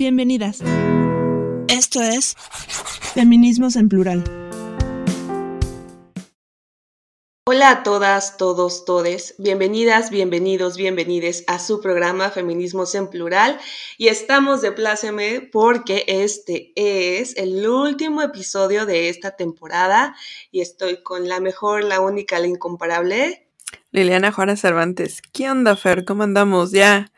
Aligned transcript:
Bienvenidas. 0.00 0.62
Esto 1.68 2.00
es 2.00 2.34
Feminismos 3.12 3.76
en 3.76 3.90
Plural. 3.90 4.24
Hola 7.46 7.70
a 7.70 7.82
todas, 7.82 8.38
todos, 8.38 8.86
todes. 8.86 9.34
Bienvenidas, 9.36 10.08
bienvenidos, 10.08 10.78
bienvenides 10.78 11.44
a 11.48 11.58
su 11.58 11.82
programa 11.82 12.30
Feminismos 12.30 12.94
en 12.94 13.08
Plural. 13.08 13.60
Y 13.98 14.08
estamos 14.08 14.62
de 14.62 14.72
pláceme 14.72 15.42
porque 15.52 16.06
este 16.08 16.72
es 16.76 17.36
el 17.36 17.68
último 17.68 18.22
episodio 18.22 18.86
de 18.86 19.10
esta 19.10 19.36
temporada 19.36 20.16
y 20.50 20.62
estoy 20.62 21.02
con 21.02 21.28
la 21.28 21.40
mejor, 21.40 21.84
la 21.84 22.00
única, 22.00 22.38
la 22.38 22.46
incomparable. 22.46 23.50
Liliana 23.90 24.32
Juana 24.32 24.56
Cervantes. 24.56 25.20
¿Qué 25.30 25.50
onda, 25.50 25.76
Fer? 25.76 26.06
¿Cómo 26.06 26.22
andamos? 26.22 26.70
Ya 26.70 27.12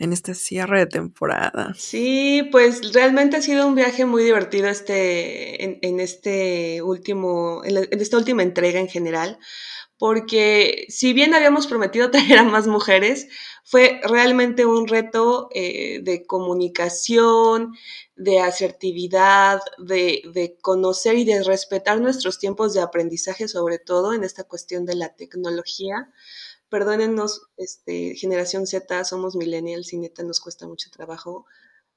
en 0.00 0.14
este 0.14 0.34
cierre 0.34 0.80
de 0.80 0.86
temporada. 0.86 1.74
Sí, 1.76 2.48
pues 2.50 2.94
realmente 2.94 3.36
ha 3.36 3.42
sido 3.42 3.66
un 3.66 3.74
viaje 3.74 4.06
muy 4.06 4.24
divertido 4.24 4.68
este, 4.68 5.86
en, 5.86 6.00
este 6.00 6.80
último, 6.82 7.60
en, 7.64 7.86
esta 8.00 8.16
última 8.16 8.42
entrega 8.42 8.80
en 8.80 8.88
general, 8.88 9.38
porque 9.98 10.86
si 10.88 11.12
bien 11.12 11.34
habíamos 11.34 11.66
prometido 11.66 12.10
traer 12.10 12.38
a 12.38 12.44
más 12.44 12.66
mujeres, 12.66 13.28
fue 13.62 14.00
realmente 14.02 14.64
un 14.64 14.88
reto 14.88 15.50
eh, 15.54 16.00
de 16.02 16.24
comunicación, 16.24 17.74
de 18.16 18.40
asertividad, 18.40 19.60
de, 19.76 20.22
de, 20.32 20.56
conocer 20.62 21.16
y 21.16 21.24
de 21.24 21.42
respetar 21.44 22.00
nuestros 22.00 22.38
tiempos 22.38 22.72
de 22.72 22.80
aprendizaje, 22.80 23.48
sobre 23.48 23.78
todo 23.78 24.14
en 24.14 24.24
esta 24.24 24.44
cuestión 24.44 24.86
de 24.86 24.94
la 24.94 25.14
tecnología 25.14 26.10
perdónennos, 26.70 27.48
este, 27.56 28.14
generación 28.16 28.66
Z, 28.66 29.04
somos 29.04 29.36
millennials 29.36 29.92
y 29.92 29.98
neta 29.98 30.22
nos 30.22 30.40
cuesta 30.40 30.66
mucho 30.66 30.90
trabajo 30.90 31.46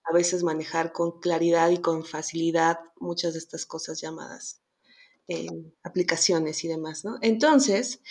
a 0.04 0.14
veces 0.14 0.44
manejar 0.44 0.91
con 0.91 1.20
claridad 1.20 1.70
y 1.70 1.80
con 1.80 2.03
facilidad 2.03 2.80
muchas 3.00 3.34
de 3.34 3.39
estas 3.39 3.66
cosas 3.66 4.02
llamadas 4.02 4.64
eh, 5.30 5.47
aplicaciones 5.84 6.66
y 6.66 6.67
demás, 6.67 7.06
¿no? 7.06 7.17
Entonces, 7.22 8.02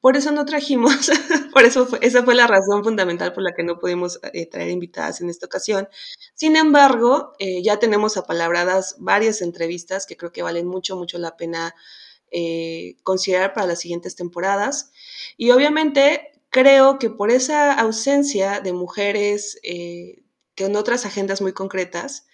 por 0.00 0.16
eso 0.16 0.30
no 0.30 0.44
trajimos, 0.44 1.10
por 1.52 1.64
eso 1.64 1.84
fue, 1.84 1.98
esa 2.00 2.22
fue 2.22 2.36
la 2.36 2.46
razón 2.46 2.84
fundamental 2.84 3.32
por 3.32 3.42
la 3.42 3.52
que 3.56 3.64
no 3.64 3.80
pudimos 3.80 4.20
eh, 4.32 4.46
traer 4.46 4.70
invitadas 4.70 5.20
en 5.20 5.30
esta 5.30 5.46
ocasión. 5.46 5.88
Sin 6.34 6.54
embargo, 6.54 7.32
eh, 7.40 7.60
ya 7.64 7.80
tenemos 7.80 8.16
apalabradas 8.16 8.94
varias 9.00 9.42
entrevistas 9.42 10.06
que 10.06 10.16
creo 10.16 10.30
que 10.30 10.42
valen 10.42 10.68
mucho, 10.68 10.94
mucho 10.94 11.18
la 11.18 11.36
pena 11.36 11.74
considerar 13.02 13.54
para 13.54 13.66
las 13.66 13.80
siguientes 13.80 14.16
temporadas. 14.16 14.92
Y 15.36 15.50
obviamente 15.50 16.30
creo 16.50 16.98
que 16.98 17.10
por 17.10 17.30
esa 17.30 17.72
ausencia 17.72 18.60
de 18.60 18.72
mujeres 18.72 19.58
eh, 19.62 20.22
en 20.56 20.76
otras 20.76 21.06
agendas 21.06 21.40
muy 21.40 21.52
concretas, 21.52 22.26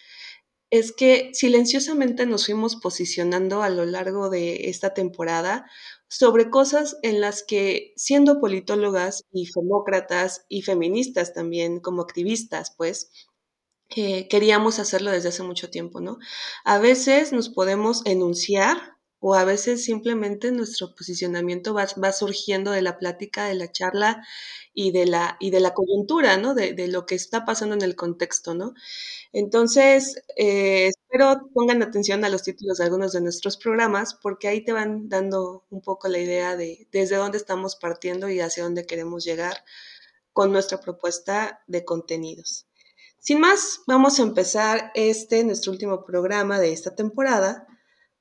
es 0.70 0.92
que 0.92 1.30
silenciosamente 1.32 2.26
nos 2.26 2.46
fuimos 2.46 2.76
posicionando 2.76 3.62
a 3.62 3.70
lo 3.70 3.84
largo 3.84 4.30
de 4.30 4.68
esta 4.68 4.94
temporada 4.94 5.70
sobre 6.08 6.50
cosas 6.50 6.96
en 7.02 7.20
las 7.20 7.44
que, 7.44 7.92
siendo 7.96 8.40
politólogas 8.40 9.24
y 9.30 9.46
femócratas 9.46 10.44
y 10.48 10.62
feministas 10.62 11.34
también, 11.34 11.78
como 11.80 12.02
activistas, 12.02 12.74
pues, 12.76 13.10
eh, 13.94 14.26
queríamos 14.28 14.80
hacerlo 14.80 15.12
desde 15.12 15.28
hace 15.28 15.44
mucho 15.44 15.70
tiempo, 15.70 16.00
¿no? 16.00 16.18
A 16.64 16.78
veces 16.78 17.32
nos 17.32 17.48
podemos 17.48 18.04
enunciar 18.04 18.95
o 19.28 19.34
a 19.34 19.44
veces 19.44 19.82
simplemente 19.84 20.52
nuestro 20.52 20.94
posicionamiento 20.94 21.74
va, 21.74 22.12
surgiendo 22.12 22.70
de 22.70 22.80
la 22.80 22.96
plática, 22.96 23.46
de 23.46 23.54
la 23.54 23.72
charla 23.72 24.24
y 24.72 24.92
de 24.92 25.04
la, 25.04 25.36
coyuntura, 25.74 26.36
¿no? 26.36 26.54
De, 26.54 26.86
lo 26.86 27.06
que 27.06 27.16
está 27.16 27.44
pasando 27.44 27.74
en 27.74 27.82
el 27.82 27.96
contexto, 27.96 28.54
¿no? 28.54 28.74
Entonces, 29.32 30.22
eh, 30.36 30.86
espero 30.86 31.50
pongan 31.52 31.82
atención 31.82 32.24
a 32.24 32.28
los 32.28 32.44
títulos 32.44 32.78
de 32.78 32.84
algunos 32.84 33.10
de 33.14 33.20
nuestros 33.20 33.56
programas 33.56 34.14
porque 34.14 34.46
ahí 34.46 34.62
te 34.64 34.72
van 34.72 35.08
dando 35.08 35.64
un 35.70 35.80
poco 35.80 36.06
la 36.06 36.18
idea 36.18 36.56
de 36.56 36.86
desde 36.92 37.16
dónde 37.16 37.38
estamos 37.38 37.74
partiendo 37.74 38.28
y 38.28 38.38
hacia 38.38 38.62
dónde 38.62 38.86
queremos 38.86 39.24
llegar 39.24 39.56
con 40.32 40.52
nuestra 40.52 40.78
propuesta 40.78 41.64
de 41.66 41.84
contenidos. 41.84 42.68
Sin 43.18 43.40
más, 43.40 43.80
vamos 43.88 44.20
a 44.20 44.22
empezar 44.22 44.92
este, 44.94 45.42
nuestro 45.42 45.72
último 45.72 46.04
programa 46.04 46.60
de 46.60 46.72
esta 46.72 46.94
temporada, 46.94 47.66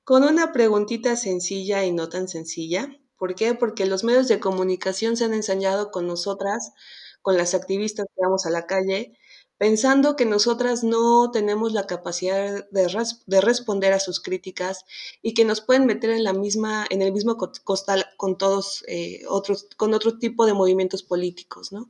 con 0.05 0.23
una 0.23 0.53
preguntita 0.53 1.17
sencilla 1.17 1.83
y 1.83 1.91
no 1.91 2.07
tan 2.09 2.27
sencilla. 2.27 2.95
¿Por 3.17 3.33
qué? 3.33 3.55
Porque 3.55 3.88
los 3.88 4.03
medios 4.03 4.27
de 4.27 4.39
comunicación 4.39 5.17
se 5.17 5.25
han 5.25 5.33
ensañado 5.33 5.89
con 5.91 6.05
nosotras, 6.05 6.73
con 7.21 7.38
las 7.38 7.55
activistas 7.55 8.05
que 8.16 8.21
vamos 8.21 8.45
a 8.45 8.51
la 8.51 8.67
calle, 8.67 9.17
pensando 9.57 10.16
que 10.16 10.25
nosotras 10.25 10.83
no 10.83 11.31
tenemos 11.31 11.73
la 11.73 11.88
capacidad 11.88 12.67
de, 12.69 13.41
responder 13.41 13.93
a 13.93 13.99
sus 13.99 14.19
críticas 14.19 14.85
y 15.23 15.33
que 15.33 15.43
nos 15.43 15.61
pueden 15.61 15.88
meter 15.88 16.11
en 16.11 16.23
la 16.23 16.33
misma, 16.33 16.85
en 16.91 17.01
el 17.01 17.11
mismo 17.11 17.37
costal 17.37 18.05
con 18.17 18.37
todos 18.37 18.83
eh, 18.87 19.23
otros, 19.27 19.67
con 19.75 19.95
otro 19.95 20.19
tipo 20.19 20.45
de 20.45 20.53
movimientos 20.53 21.01
políticos, 21.01 21.72
¿no? 21.72 21.89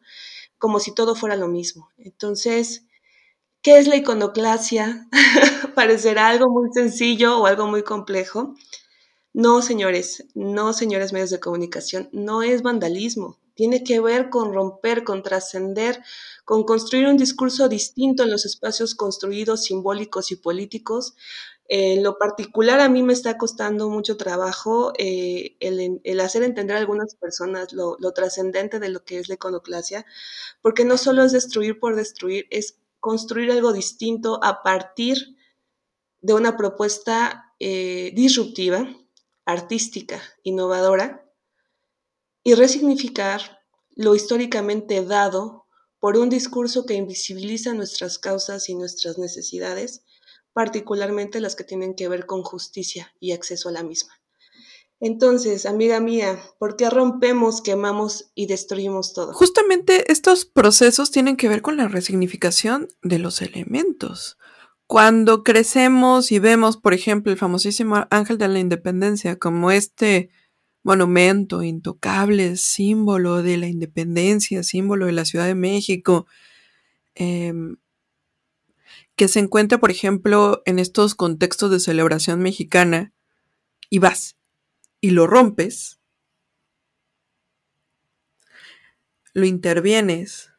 Como 0.57 0.79
si 0.79 0.93
todo 0.95 1.15
fuera 1.15 1.35
lo 1.35 1.49
mismo. 1.49 1.89
Entonces, 1.97 2.85
¿Qué 3.65 3.79
es 3.79 3.87
la 3.87 3.95
iconoclasia? 3.95 5.07
Parecerá 5.75 6.29
algo 6.29 6.49
muy 6.49 6.69
sencillo 6.73 7.39
o 7.39 7.45
algo 7.45 7.67
muy 7.67 7.83
complejo. 7.83 8.55
No, 9.33 9.61
señores, 9.61 10.25
no, 10.33 10.71
señores 10.71 11.11
medios 11.11 11.29
de 11.29 11.41
comunicación, 11.41 12.07
no 12.13 12.41
es 12.41 12.61
vandalismo. 12.61 13.37
Tiene 13.53 13.83
que 13.83 13.99
ver 13.99 14.29
con 14.29 14.53
romper, 14.53 15.03
con 15.03 15.23
trascender, 15.23 16.01
con 16.45 16.63
construir 16.63 17.07
un 17.07 17.17
discurso 17.17 17.67
distinto 17.67 18.23
en 18.23 18.31
los 18.31 18.45
espacios 18.45 18.95
construidos, 18.95 19.63
simbólicos 19.63 20.31
y 20.31 20.37
políticos. 20.37 21.15
En 21.67 22.03
lo 22.03 22.17
particular, 22.17 22.79
a 22.79 22.87
mí 22.87 23.03
me 23.03 23.11
está 23.11 23.37
costando 23.37 23.89
mucho 23.89 24.17
trabajo 24.17 24.93
eh, 24.97 25.57
el, 25.59 26.19
hacer 26.21 26.43
entender 26.43 26.77
a 26.77 26.79
algunas 26.79 27.15
personas 27.15 27.73
lo, 27.73 27.97
trascendente 28.13 28.79
de 28.79 28.89
lo 28.89 29.03
que 29.03 29.19
es 29.19 29.27
la 29.27 29.35
iconoclasia, 29.35 30.05
porque 30.61 30.85
no 30.85 30.97
solo 30.97 31.23
es 31.23 31.33
destruir 31.33 31.79
por 31.79 31.95
destruir, 31.95 32.47
es 32.51 32.77
construir 32.99 33.51
algo 33.51 33.73
distinto 33.73 34.39
a 34.43 34.63
partir 34.63 35.35
de 36.25 36.33
una 36.33 36.57
propuesta 36.57 37.53
eh, 37.59 38.11
disruptiva, 38.15 38.89
artística, 39.45 40.19
innovadora, 40.41 41.23
y 42.43 42.55
resignificar 42.55 43.59
lo 43.95 44.15
históricamente 44.15 45.05
dado 45.05 45.67
por 45.99 46.17
un 46.17 46.29
discurso 46.29 46.87
que 46.87 46.95
invisibiliza 46.95 47.75
nuestras 47.75 48.17
causas 48.17 48.69
y 48.69 48.73
nuestras 48.73 49.19
necesidades, 49.19 50.03
particularmente 50.51 51.39
las 51.39 51.55
que 51.55 51.63
tienen 51.63 51.93
que 51.93 52.07
ver 52.07 52.25
con 52.25 52.41
justicia 52.41 53.13
y 53.19 53.31
acceso 53.31 53.69
a 53.69 53.73
la 53.73 53.83
misma. 53.83 54.19
Entonces, 54.99 55.67
amiga 55.67 55.99
mía, 55.99 56.41
¿por 56.57 56.75
qué 56.75 56.89
rompemos, 56.89 57.61
quemamos 57.61 58.31
y 58.33 58.47
destruimos 58.47 59.13
todo? 59.13 59.31
Justamente 59.33 60.11
estos 60.11 60.45
procesos 60.45 61.11
tienen 61.11 61.37
que 61.37 61.49
ver 61.49 61.61
con 61.61 61.77
la 61.77 61.87
resignificación 61.87 62.87
de 63.03 63.19
los 63.19 63.43
elementos. 63.43 64.39
Cuando 64.87 65.43
crecemos 65.43 66.31
y 66.31 66.37
vemos, 66.37 66.77
por 66.77 66.93
ejemplo, 66.93 67.31
el 67.31 67.39
famosísimo 67.39 68.05
Ángel 68.11 68.37
de 68.37 68.47
la 68.47 68.59
Independencia 68.59 69.37
como 69.39 69.71
este 69.71 70.29
monumento 70.83 71.63
intocable, 71.63 72.55
símbolo 72.55 73.41
de 73.41 73.57
la 73.57 73.67
independencia, 73.67 74.61
símbolo 74.61 75.07
de 75.07 75.13
la 75.13 75.25
Ciudad 75.25 75.47
de 75.47 75.55
México, 75.55 76.27
em, 77.15 77.77
que 79.15 79.27
se 79.27 79.39
encuentra, 79.39 79.79
por 79.79 79.91
ejemplo, 79.91 80.61
en 80.65 80.77
estos 80.77 81.15
contextos 81.15 81.71
de 81.71 81.79
celebración 81.79 82.41
mexicana, 82.41 83.13
y 83.89 83.99
vas 83.99 84.37
y 85.01 85.11
lo 85.11 85.27
rompes, 85.27 85.99
lo 89.33 89.45
intervienes, 89.45 90.51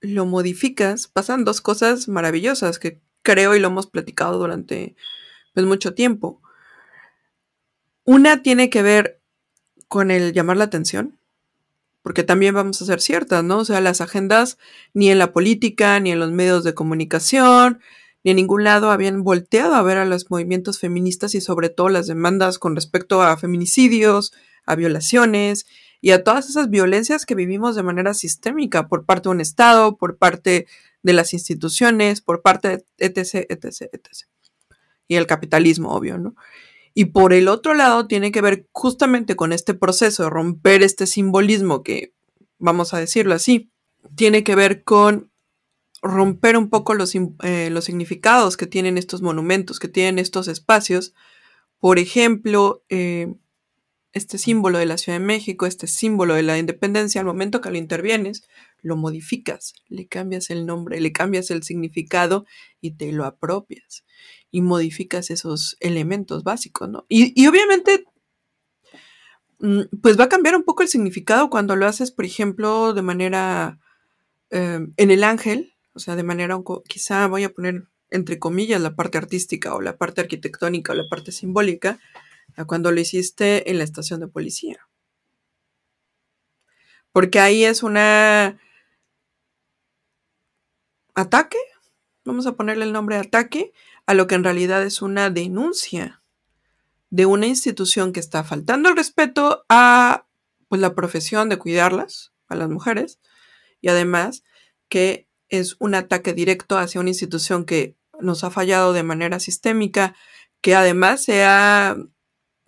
lo 0.00 0.26
modificas, 0.26 1.08
pasan 1.08 1.44
dos 1.44 1.60
cosas 1.60 2.08
maravillosas 2.08 2.78
que 2.78 3.03
creo 3.24 3.56
y 3.56 3.60
lo 3.60 3.68
hemos 3.68 3.88
platicado 3.88 4.38
durante 4.38 4.94
pues, 5.52 5.66
mucho 5.66 5.94
tiempo. 5.94 6.40
Una 8.04 8.42
tiene 8.42 8.70
que 8.70 8.82
ver 8.82 9.20
con 9.88 10.12
el 10.12 10.32
llamar 10.32 10.56
la 10.56 10.64
atención, 10.64 11.18
porque 12.02 12.22
también 12.22 12.54
vamos 12.54 12.80
a 12.80 12.84
ser 12.84 13.00
ciertas, 13.00 13.42
¿no? 13.42 13.58
O 13.58 13.64
sea, 13.64 13.80
las 13.80 14.00
agendas 14.00 14.58
ni 14.92 15.10
en 15.10 15.18
la 15.18 15.32
política, 15.32 15.98
ni 15.98 16.12
en 16.12 16.20
los 16.20 16.30
medios 16.30 16.62
de 16.62 16.74
comunicación, 16.74 17.80
ni 18.22 18.32
en 18.32 18.36
ningún 18.36 18.62
lado 18.62 18.90
habían 18.90 19.24
volteado 19.24 19.74
a 19.74 19.82
ver 19.82 19.96
a 19.96 20.04
los 20.04 20.30
movimientos 20.30 20.78
feministas 20.78 21.34
y 21.34 21.40
sobre 21.40 21.70
todo 21.70 21.88
las 21.88 22.06
demandas 22.06 22.58
con 22.58 22.74
respecto 22.74 23.22
a 23.22 23.36
feminicidios, 23.36 24.32
a 24.66 24.76
violaciones 24.76 25.66
y 26.00 26.10
a 26.10 26.22
todas 26.24 26.50
esas 26.50 26.68
violencias 26.68 27.24
que 27.24 27.34
vivimos 27.34 27.74
de 27.74 27.82
manera 27.82 28.12
sistémica 28.12 28.88
por 28.88 29.06
parte 29.06 29.28
de 29.28 29.34
un 29.34 29.40
Estado, 29.40 29.96
por 29.96 30.18
parte 30.18 30.66
de 31.04 31.12
las 31.12 31.32
instituciones, 31.34 32.20
por 32.20 32.42
parte 32.42 32.68
de 32.68 32.84
etc., 32.98 33.46
etc., 33.48 33.90
etc. 33.92 34.26
Y 35.06 35.16
el 35.16 35.26
capitalismo, 35.26 35.94
obvio, 35.94 36.18
¿no? 36.18 36.34
Y 36.94 37.06
por 37.06 37.32
el 37.32 37.48
otro 37.48 37.74
lado 37.74 38.06
tiene 38.06 38.32
que 38.32 38.40
ver 38.40 38.66
justamente 38.72 39.36
con 39.36 39.52
este 39.52 39.74
proceso 39.74 40.24
de 40.24 40.30
romper 40.30 40.82
este 40.82 41.06
simbolismo 41.06 41.82
que, 41.82 42.14
vamos 42.58 42.94
a 42.94 42.98
decirlo 42.98 43.34
así, 43.34 43.70
tiene 44.16 44.44
que 44.44 44.54
ver 44.54 44.82
con 44.82 45.30
romper 46.02 46.56
un 46.56 46.70
poco 46.70 46.94
los, 46.94 47.14
eh, 47.14 47.68
los, 47.70 47.84
significados 47.84 48.56
que 48.56 48.66
tienen 48.66 48.96
estos 48.96 49.22
monumentos, 49.22 49.78
que 49.78 49.88
tienen 49.88 50.18
estos 50.18 50.48
espacios. 50.48 51.14
Por 51.80 51.98
ejemplo, 51.98 52.82
eh, 52.88 53.34
este 54.14 54.38
símbolo 54.38 54.78
de 54.78 54.86
la 54.86 54.96
Ciudad 54.96 55.18
de 55.18 55.24
México, 55.24 55.66
este 55.66 55.88
símbolo 55.88 56.34
de 56.34 56.44
la 56.44 56.56
independencia, 56.56 57.20
al 57.20 57.26
momento 57.26 57.60
que 57.60 57.70
lo 57.70 57.76
intervienes, 57.76 58.48
lo 58.80 58.96
modificas, 58.96 59.74
le 59.88 60.06
cambias 60.06 60.50
el 60.50 60.66
nombre, 60.66 61.00
le 61.00 61.12
cambias 61.12 61.50
el 61.50 61.64
significado 61.64 62.46
y 62.80 62.92
te 62.92 63.10
lo 63.12 63.24
apropias 63.24 64.04
y 64.50 64.62
modificas 64.62 65.30
esos 65.30 65.76
elementos 65.80 66.44
básicos, 66.44 66.88
¿no? 66.88 67.04
Y, 67.08 67.46
obviamente, 67.46 68.04
mm, 69.58 69.82
pues 70.00 70.18
va 70.18 70.24
a 70.24 70.28
cambiar 70.28 70.54
un 70.54 70.62
poco 70.62 70.82
el 70.82 70.88
significado 70.88 71.50
cuando 71.50 71.74
lo 71.74 71.86
haces, 71.86 72.12
por 72.12 72.24
ejemplo, 72.24 72.94
de 72.94 73.02
manera 73.02 73.78
em, 74.50 74.92
en 74.96 75.10
el 75.10 75.24
ángel, 75.24 75.74
o 75.94 75.98
sea, 75.98 76.16
de 76.16 76.22
manera, 76.22 76.56
quizá 76.88 77.26
voy 77.26 77.44
a 77.44 77.52
poner 77.52 77.88
entre 78.10 78.38
comillas 78.38 78.80
la 78.80 78.94
parte 78.94 79.18
artística 79.18 79.74
o 79.74 79.80
la 79.80 79.96
parte 79.96 80.20
arquitectónica 80.20 80.92
o 80.92 80.94
la 80.94 81.08
parte 81.10 81.32
simbólica, 81.32 81.98
a 82.56 82.64
cuando 82.64 82.90
lo 82.92 83.00
hiciste 83.00 83.70
en 83.70 83.78
la 83.78 83.84
estación 83.84 84.20
de 84.20 84.28
policía. 84.28 84.88
Porque 87.12 87.40
ahí 87.40 87.64
es 87.64 87.82
una 87.82 88.58
ataque, 91.14 91.58
vamos 92.24 92.46
a 92.46 92.56
ponerle 92.56 92.84
el 92.84 92.92
nombre 92.92 93.16
ataque, 93.16 93.72
a 94.06 94.14
lo 94.14 94.26
que 94.26 94.34
en 94.34 94.44
realidad 94.44 94.82
es 94.82 95.00
una 95.00 95.30
denuncia 95.30 96.22
de 97.10 97.26
una 97.26 97.46
institución 97.46 98.12
que 98.12 98.20
está 98.20 98.42
faltando 98.42 98.88
el 98.88 98.96
respeto 98.96 99.64
a 99.68 100.26
pues, 100.68 100.80
la 100.80 100.94
profesión 100.94 101.48
de 101.48 101.58
cuidarlas, 101.58 102.32
a 102.48 102.56
las 102.56 102.68
mujeres, 102.68 103.20
y 103.80 103.88
además 103.88 104.42
que 104.88 105.28
es 105.48 105.76
un 105.78 105.94
ataque 105.94 106.32
directo 106.32 106.78
hacia 106.78 107.00
una 107.00 107.10
institución 107.10 107.64
que 107.64 107.96
nos 108.20 108.44
ha 108.44 108.50
fallado 108.50 108.92
de 108.92 109.02
manera 109.02 109.38
sistémica, 109.38 110.16
que 110.60 110.74
además 110.74 111.22
se 111.22 111.44
ha 111.44 111.96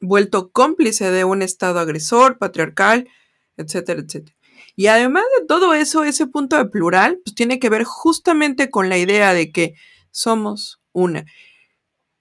vuelto 0.01 0.51
cómplice 0.51 1.11
de 1.11 1.25
un 1.25 1.43
Estado 1.43 1.79
agresor, 1.79 2.39
patriarcal, 2.39 3.09
etcétera, 3.57 4.01
etcétera. 4.01 4.37
Y 4.77 4.89
además 4.89 5.25
de 5.39 5.47
todo 5.47 5.73
eso, 5.73 6.05
ese 6.05 6.27
punto 6.27 6.57
de 6.57 6.67
plural, 6.67 7.19
pues 7.25 7.35
tiene 7.35 7.59
que 7.59 7.71
ver 7.71 7.85
justamente 7.85 8.71
con 8.71 8.89
la 8.91 8.99
idea 8.99 9.33
de 9.33 9.51
que 9.51 9.75
somos 10.11 10.83
una. 10.93 11.25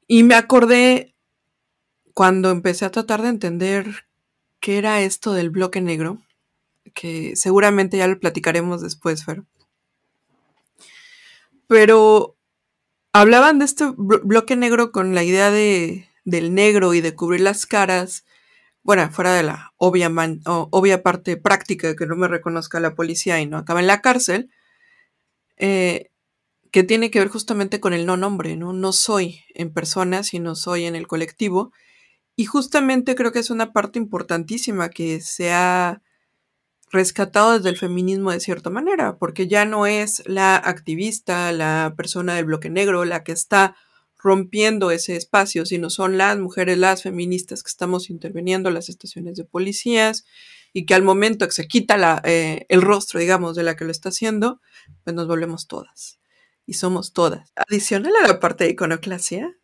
Y 0.08 0.24
me 0.24 0.36
acordé 0.36 1.16
cuando 2.14 2.50
empecé 2.52 2.86
a 2.86 2.92
tratar 2.92 3.22
de 3.22 3.30
entender 3.30 4.08
qué 4.62 4.78
era 4.78 5.02
esto 5.02 5.34
del 5.34 5.50
bloque 5.50 5.82
negro, 5.82 6.22
que 6.94 7.36
seguramente 7.36 7.98
ya 7.98 8.08
lo 8.08 8.20
platicaremos 8.20 8.82
después, 8.82 9.26
Fer. 9.26 9.44
Pero 11.68 12.38
hablaban 13.12 13.60
de 13.60 13.66
este 13.66 13.86
bloque 13.98 14.56
negro 14.56 14.92
con 14.92 15.14
la 15.14 15.24
idea 15.24 15.52
de, 15.52 16.08
del 16.26 16.54
negro 16.54 16.94
y 16.94 17.02
de 17.02 17.16
cubrir 17.16 17.42
las 17.42 17.66
caras 17.66 18.26
bueno, 18.86 19.10
fuera 19.10 19.34
de 19.34 19.42
la 19.42 19.74
obvia, 19.78 20.12
obvia 20.46 21.02
parte 21.02 21.38
práctica 21.38 21.88
de 21.88 21.96
que 21.96 22.06
no 22.06 22.16
me 22.16 22.28
reconozca 22.28 22.80
la 22.80 22.94
policía 22.94 23.42
y 23.42 23.48
no 23.48 23.58
acaba 23.58 23.80
en 23.80 23.88
la 23.88 24.00
cárcel, 24.00 24.52
eh, 25.58 26.12
que 26.72 26.84
tiene 26.84 27.10
que 27.10 27.18
ver 27.18 27.30
justamente 27.30 27.80
con 27.80 27.94
el 27.94 28.06
no 28.06 28.16
nombre, 28.16 28.56
¿no? 28.56 28.74
No 28.74 28.94
soy 28.94 29.42
en 29.56 29.74
persona, 29.74 30.22
sino 30.22 30.54
soy 30.54 30.86
en 30.86 30.96
el 30.96 31.08
colectivo. 31.08 31.72
Y 32.36 32.46
justamente 32.46 33.16
creo 33.16 33.32
que 33.32 33.40
es 33.40 33.50
una 33.50 33.74
parte 33.74 33.98
importantísima 33.98 34.90
que 34.90 35.20
se 35.20 35.52
ha 35.52 36.04
rescatado 36.92 37.54
desde 37.54 37.70
el 37.70 37.78
feminismo 37.78 38.32
de 38.32 38.40
cierta 38.40 38.70
manera, 38.70 39.18
porque 39.18 39.48
ya 39.48 39.66
no 39.66 39.88
es 39.88 40.22
la 40.28 40.58
activista, 40.58 41.52
la 41.52 41.96
persona 41.98 42.36
del 42.36 42.46
bloque 42.46 42.70
negro, 42.70 43.04
la 43.04 43.24
que 43.24 43.32
está 43.32 43.76
rompiendo 44.18 44.92
ese 44.92 45.16
espacio, 45.16 45.66
sino 45.66 45.90
son 45.90 46.18
las 46.18 46.38
mujeres, 46.38 46.78
las 46.78 47.04
feministas 47.04 47.64
que 47.64 47.70
estamos 47.70 48.10
interviniendo 48.10 48.70
en 48.70 48.76
las 48.76 48.90
estaciones 48.90 49.36
de 49.36 49.46
policías 49.46 50.26
y 50.74 50.86
que 50.86 50.94
al 50.94 51.04
momento 51.04 51.46
que 51.46 51.54
se 51.54 51.68
quita 51.68 52.22
eh, 52.26 52.66
el 52.70 52.82
rostro, 52.82 53.20
digamos, 53.20 53.56
de 53.56 53.64
la 53.64 53.76
que 53.76 53.86
lo 53.86 53.92
está 53.92 54.10
haciendo, 54.10 54.62
pues 55.04 55.16
nos 55.16 55.28
volvemos 55.28 55.68
todas. 55.68 56.20
Y 56.66 56.74
somos 56.74 57.14
todas. 57.14 57.54
Adicional 57.56 58.14
a 58.24 58.28
la 58.28 58.40
parte 58.40 58.64
de 58.64 58.72
iconoclasia, 58.72 59.56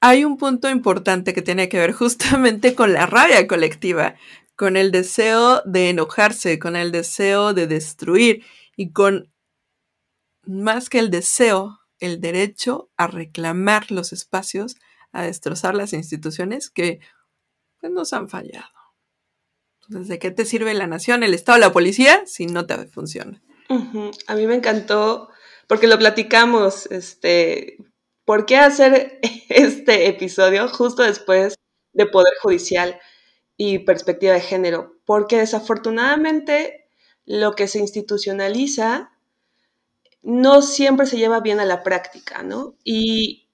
hay 0.00 0.24
un 0.24 0.36
punto 0.36 0.70
importante 0.70 1.34
que 1.34 1.42
tiene 1.42 1.68
que 1.68 1.78
ver 1.78 1.92
justamente 1.92 2.74
con 2.74 2.92
la 2.92 3.06
rabia 3.06 3.46
colectiva, 3.46 4.14
con 4.54 4.76
el 4.76 4.90
deseo 4.90 5.62
de 5.66 5.90
enojarse, 5.90 6.58
con 6.58 6.76
el 6.76 6.92
deseo 6.92 7.52
de 7.52 7.66
destruir 7.66 8.44
y 8.76 8.92
con 8.92 9.32
más 10.46 10.88
que 10.88 11.00
el 11.00 11.10
deseo, 11.10 11.80
el 12.00 12.20
derecho 12.20 12.90
a 12.96 13.06
reclamar 13.06 13.90
los 13.90 14.12
espacios, 14.12 14.76
a 15.12 15.22
destrozar 15.22 15.74
las 15.74 15.92
instituciones 15.92 16.70
que 16.70 17.00
pues, 17.80 17.92
nos 17.92 18.12
han 18.12 18.28
fallado. 18.28 18.68
Entonces, 19.88 20.08
¿de 20.08 20.18
qué 20.18 20.30
te 20.30 20.44
sirve 20.44 20.74
la 20.74 20.86
nación, 20.86 21.22
el 21.22 21.34
Estado, 21.34 21.58
la 21.58 21.72
policía 21.72 22.22
si 22.26 22.46
no 22.46 22.66
te 22.66 22.86
funciona? 22.86 23.42
A 24.26 24.34
mí 24.34 24.46
me 24.46 24.54
encantó, 24.54 25.30
porque 25.66 25.86
lo 25.86 25.98
platicamos, 25.98 26.86
este, 26.86 27.78
¿por 28.24 28.46
qué 28.46 28.56
hacer 28.56 29.20
este 29.48 30.08
episodio 30.08 30.68
justo 30.68 31.02
después 31.02 31.54
de 31.92 32.06
Poder 32.06 32.34
Judicial 32.42 32.98
y 33.56 33.80
perspectiva 33.80 34.34
de 34.34 34.40
género? 34.40 35.00
Porque 35.04 35.38
desafortunadamente 35.38 36.88
lo 37.24 37.54
que 37.54 37.68
se 37.68 37.78
institucionaliza 37.78 39.15
no 40.26 40.60
siempre 40.60 41.06
se 41.06 41.18
lleva 41.18 41.38
bien 41.38 41.60
a 41.60 41.64
la 41.64 41.84
práctica, 41.84 42.42
¿no? 42.42 42.74
Y, 42.82 43.48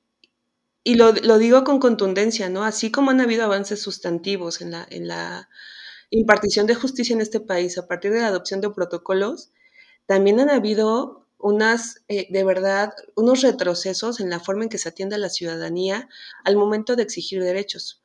lo, 0.86 1.12
digo 1.38 1.64
con 1.64 1.78
contundencia, 1.78 2.48
¿no? 2.48 2.64
Así 2.64 2.90
como 2.90 3.10
han 3.10 3.20
habido 3.20 3.44
avances 3.44 3.82
sustantivos 3.82 4.62
en 4.62 4.70
la, 4.70 4.86
en 4.88 5.06
la 5.06 5.50
impartición 6.08 6.66
de 6.66 6.74
justicia 6.74 7.12
en 7.12 7.20
este 7.20 7.40
país 7.40 7.76
a 7.76 7.86
partir 7.86 8.10
de 8.12 8.20
la 8.20 8.28
adopción 8.28 8.62
de 8.62 8.70
protocolos, 8.70 9.52
también 10.06 10.40
han 10.40 10.48
habido 10.48 11.26
unas, 11.38 12.02
eh, 12.08 12.26
de 12.30 12.42
verdad, 12.42 12.94
unos 13.16 13.42
retrocesos 13.42 14.18
en 14.20 14.30
la 14.30 14.40
forma 14.40 14.62
en 14.62 14.70
que 14.70 14.78
se 14.78 14.88
atiende 14.88 15.16
a 15.16 15.18
la 15.18 15.28
ciudadanía 15.28 16.08
al 16.42 16.56
momento 16.56 16.96
de 16.96 17.02
exigir 17.02 17.42
derechos. 17.42 18.02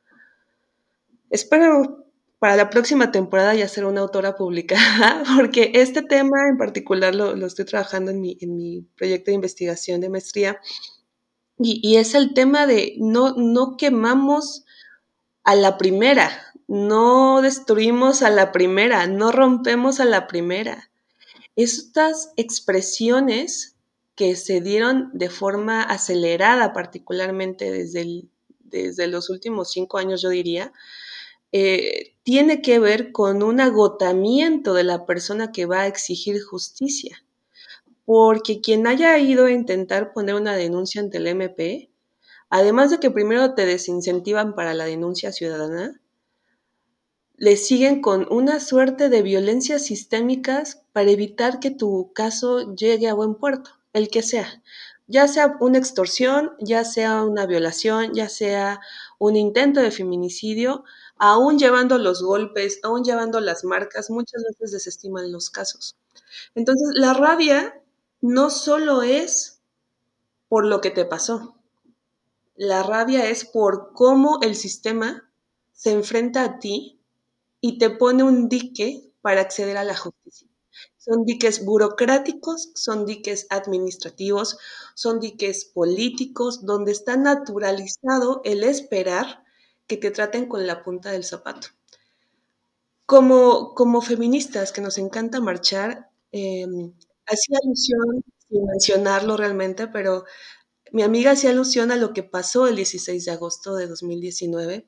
Espero 1.30 2.04
para 2.38 2.56
la 2.56 2.70
próxima 2.70 3.10
temporada 3.10 3.54
ya 3.54 3.68
ser 3.68 3.84
una 3.84 4.00
autora 4.00 4.36
publicada, 4.36 5.22
porque 5.36 5.72
este 5.74 6.02
tema 6.02 6.48
en 6.48 6.56
particular 6.56 7.14
lo, 7.14 7.34
estoy 7.46 7.64
trabajando 7.64 8.10
en 8.10 8.20
mi, 8.20 8.38
en 8.40 8.56
mi, 8.56 8.82
proyecto 8.96 9.30
de 9.30 9.36
investigación 9.36 10.00
de 10.00 10.08
maestría, 10.08 10.60
y, 11.60 11.96
es 11.96 12.14
el 12.14 12.34
tema 12.34 12.68
de 12.68 12.94
no, 12.98 13.34
no 13.36 13.76
quemamos 13.76 14.64
a 15.42 15.56
la 15.56 15.76
primera, 15.76 16.30
no 16.68 17.42
destruimos 17.42 18.22
a 18.22 18.30
la 18.30 18.52
primera, 18.52 19.08
no 19.08 19.32
rompemos 19.32 19.98
a 19.98 20.04
la 20.04 20.28
primera. 20.28 20.92
Estas 21.56 22.32
expresiones 22.36 23.74
que 24.14 24.36
se 24.36 24.60
dieron 24.60 25.10
de 25.14 25.30
forma 25.30 25.82
acelerada, 25.82 26.72
particularmente 26.72 27.72
desde, 27.72 28.26
desde 28.60 29.08
los 29.08 29.28
últimos 29.28 29.72
cinco 29.72 29.98
años, 29.98 30.22
yo 30.22 30.28
diría, 30.28 30.72
eh, 31.50 32.14
tiene 32.28 32.60
que 32.60 32.78
ver 32.78 33.10
con 33.10 33.42
un 33.42 33.58
agotamiento 33.58 34.74
de 34.74 34.84
la 34.84 35.06
persona 35.06 35.50
que 35.50 35.64
va 35.64 35.80
a 35.80 35.86
exigir 35.86 36.42
justicia. 36.42 37.24
Porque 38.04 38.60
quien 38.60 38.86
haya 38.86 39.16
ido 39.16 39.46
a 39.46 39.50
intentar 39.50 40.12
poner 40.12 40.34
una 40.34 40.54
denuncia 40.54 41.00
ante 41.00 41.16
el 41.16 41.26
MP, 41.26 41.90
además 42.50 42.90
de 42.90 43.00
que 43.00 43.10
primero 43.10 43.54
te 43.54 43.64
desincentivan 43.64 44.54
para 44.54 44.74
la 44.74 44.84
denuncia 44.84 45.32
ciudadana, 45.32 46.02
le 47.38 47.56
siguen 47.56 48.02
con 48.02 48.30
una 48.30 48.60
suerte 48.60 49.08
de 49.08 49.22
violencias 49.22 49.86
sistémicas 49.86 50.82
para 50.92 51.10
evitar 51.10 51.60
que 51.60 51.70
tu 51.70 52.12
caso 52.12 52.74
llegue 52.74 53.08
a 53.08 53.14
buen 53.14 53.36
puerto, 53.36 53.70
el 53.94 54.10
que 54.10 54.20
sea. 54.20 54.62
Ya 55.06 55.26
sea 55.28 55.56
una 55.60 55.78
extorsión, 55.78 56.52
ya 56.60 56.84
sea 56.84 57.22
una 57.22 57.46
violación, 57.46 58.12
ya 58.12 58.28
sea 58.28 58.82
un 59.18 59.34
intento 59.34 59.80
de 59.80 59.90
feminicidio, 59.90 60.84
aún 61.18 61.58
llevando 61.58 61.98
los 61.98 62.22
golpes, 62.22 62.80
aún 62.82 63.04
llevando 63.04 63.40
las 63.40 63.64
marcas, 63.64 64.10
muchas 64.10 64.42
veces 64.44 64.72
desestiman 64.72 65.32
los 65.32 65.50
casos. 65.50 65.96
Entonces, 66.54 66.88
la 66.94 67.14
rabia 67.14 67.82
no 68.20 68.50
solo 68.50 69.02
es 69.02 69.60
por 70.48 70.66
lo 70.66 70.80
que 70.80 70.90
te 70.90 71.04
pasó, 71.04 71.56
la 72.56 72.82
rabia 72.82 73.30
es 73.30 73.44
por 73.44 73.92
cómo 73.92 74.40
el 74.42 74.56
sistema 74.56 75.30
se 75.72 75.92
enfrenta 75.92 76.42
a 76.44 76.58
ti 76.58 77.00
y 77.60 77.78
te 77.78 77.90
pone 77.90 78.24
un 78.24 78.48
dique 78.48 79.12
para 79.20 79.40
acceder 79.42 79.76
a 79.76 79.84
la 79.84 79.96
justicia. 79.96 80.48
Son 80.96 81.24
diques 81.24 81.64
burocráticos, 81.64 82.70
son 82.74 83.06
diques 83.06 83.46
administrativos, 83.50 84.58
son 84.94 85.20
diques 85.20 85.64
políticos, 85.66 86.66
donde 86.66 86.92
está 86.92 87.16
naturalizado 87.16 88.40
el 88.44 88.64
esperar 88.64 89.44
que 89.88 89.96
te 89.96 90.12
traten 90.12 90.46
con 90.46 90.66
la 90.66 90.84
punta 90.84 91.10
del 91.10 91.24
zapato. 91.24 91.68
Como, 93.06 93.74
como 93.74 94.02
feministas 94.02 94.70
que 94.70 94.82
nos 94.82 94.98
encanta 94.98 95.40
marchar, 95.40 96.10
eh, 96.30 96.66
hacía 97.26 97.58
alusión 97.64 98.24
sin 98.48 98.66
mencionarlo 98.66 99.36
realmente, 99.36 99.88
pero 99.88 100.24
mi 100.92 101.02
amiga 101.02 101.32
hacía 101.32 101.50
alusión 101.50 101.90
a 101.90 101.96
lo 101.96 102.12
que 102.12 102.22
pasó 102.22 102.66
el 102.66 102.76
16 102.76 103.24
de 103.24 103.30
agosto 103.30 103.74
de 103.76 103.86
2019. 103.86 104.86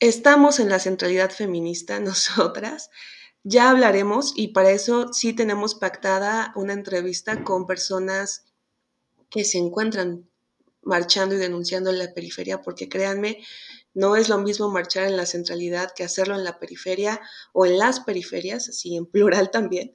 Estamos 0.00 0.58
en 0.58 0.70
la 0.70 0.78
centralidad 0.78 1.30
feminista 1.30 2.00
nosotras. 2.00 2.90
Ya 3.44 3.70
hablaremos 3.70 4.32
y 4.34 4.48
para 4.48 4.70
eso 4.70 5.12
sí 5.12 5.34
tenemos 5.34 5.74
pactada 5.74 6.52
una 6.56 6.72
entrevista 6.72 7.44
con 7.44 7.66
personas 7.66 8.46
que 9.30 9.44
se 9.44 9.58
encuentran 9.58 10.28
marchando 10.86 11.34
y 11.34 11.38
denunciando 11.38 11.90
en 11.90 11.98
la 11.98 12.14
periferia, 12.14 12.62
porque 12.62 12.88
créanme, 12.88 13.44
no 13.92 14.16
es 14.16 14.28
lo 14.28 14.38
mismo 14.38 14.70
marchar 14.70 15.04
en 15.04 15.16
la 15.16 15.26
centralidad 15.26 15.92
que 15.94 16.04
hacerlo 16.04 16.34
en 16.36 16.44
la 16.44 16.58
periferia 16.58 17.20
o 17.52 17.66
en 17.66 17.78
las 17.78 18.00
periferias, 18.00 18.68
así 18.68 18.96
en 18.96 19.06
plural 19.06 19.50
también. 19.50 19.94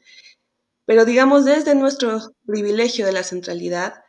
Pero 0.86 1.06
digamos, 1.06 1.46
desde 1.46 1.76
nuestro 1.76 2.36
privilegio 2.46 3.06
de 3.06 3.14
la 3.14 3.24
centralidad, 3.24 4.04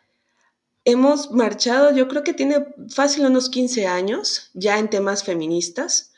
hemos 0.85 1.31
marchado, 1.31 1.95
yo 1.95 2.09
creo 2.09 2.25
que 2.25 2.35
tiene 2.35 2.67
fácil 2.89 3.27
unos 3.27 3.49
15 3.51 3.87
años 3.87 4.51
ya 4.55 4.79
en 4.79 4.91
temas 4.91 5.25
feministas. 5.25 6.12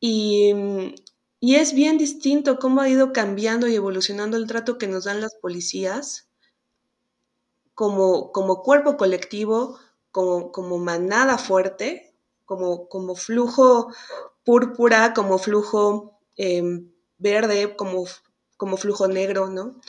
Y, 0.00 0.52
y 1.40 1.54
es 1.56 1.74
bien 1.74 1.96
distinto 1.98 2.58
cómo 2.58 2.80
ha 2.80 2.88
ido 2.88 3.12
cambiando 3.12 3.68
y 3.68 3.74
evolucionando 3.74 4.36
el 4.36 4.46
trato 4.46 4.78
que 4.78 4.88
nos 4.88 5.04
dan 5.04 5.20
las 5.20 5.34
policías 5.36 6.29
como, 7.80 8.30
como 8.30 8.62
cuerpo 8.62 8.98
colectivo, 8.98 9.78
como, 10.10 10.52
como 10.52 10.76
manada 10.76 11.38
fuerte, 11.38 12.12
como, 12.44 12.90
como 12.90 13.14
flujo 13.14 13.90
púrpura, 14.44 15.14
como 15.14 15.38
flujo 15.38 16.20
em, 16.36 16.90
verde, 17.16 17.76
como, 17.76 18.04
como 18.58 18.76
flujo 18.76 19.08
negro, 19.08 19.48
¿no? 19.48 19.80